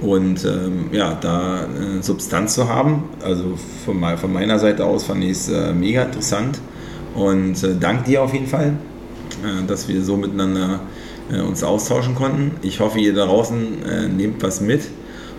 [0.01, 5.23] Und ähm, ja, da äh, Substanz zu haben, also von, von, meiner Seite aus fand
[5.23, 6.59] ich es äh, mega interessant.
[7.13, 8.73] Und äh, dank dir auf jeden Fall,
[9.67, 10.79] dass wir so miteinander
[11.47, 12.51] uns austauschen konnten.
[12.61, 14.81] Ich hoffe, ihr da draußen nehmt was mit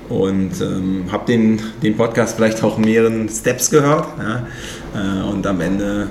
[0.08, 4.06] und ähm, habe den, den Podcast vielleicht auch mehreren Steps gehört.
[4.18, 4.46] Ja?
[4.94, 6.08] Äh, und am Ende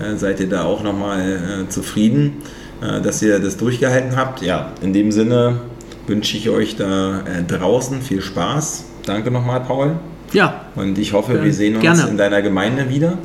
[0.00, 2.42] äh, seid ihr da auch nochmal äh, zufrieden,
[2.80, 4.42] äh, dass ihr das durchgehalten habt.
[4.42, 5.60] Ja, in dem Sinne
[6.06, 8.84] wünsche ich euch da äh, draußen viel Spaß.
[9.06, 9.96] Danke nochmal, Paul.
[10.32, 10.66] Ja.
[10.74, 12.06] Und ich hoffe, wir sehen uns gerne.
[12.08, 13.18] in deiner Gemeinde wieder.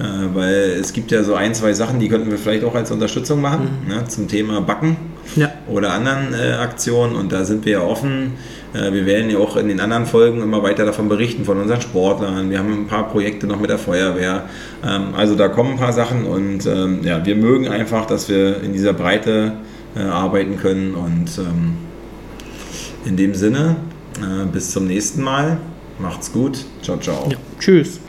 [0.00, 2.90] Äh, weil es gibt ja so ein, zwei Sachen, die könnten wir vielleicht auch als
[2.90, 3.94] Unterstützung machen mhm.
[3.94, 4.96] ne, zum Thema Backen
[5.36, 5.52] ja.
[5.68, 7.16] oder anderen Aktionen.
[7.16, 8.32] Und da sind wir ja offen
[8.74, 11.80] äh, wir werden ja auch in den anderen Folgen immer weiter davon berichten, von unseren
[11.80, 12.50] Sportlern.
[12.50, 14.48] Wir haben ein paar Projekte noch mit der Feuerwehr.
[14.84, 18.62] Ähm, also da kommen ein paar Sachen und ähm, ja, wir mögen einfach, dass wir
[18.62, 19.52] in dieser Breite
[19.96, 20.94] äh, arbeiten können.
[20.94, 21.76] Und ähm,
[23.04, 23.76] in dem Sinne,
[24.18, 25.58] äh, bis zum nächsten Mal.
[25.98, 26.58] Macht's gut.
[26.82, 27.28] Ciao, ciao.
[27.30, 28.00] Ja, tschüss.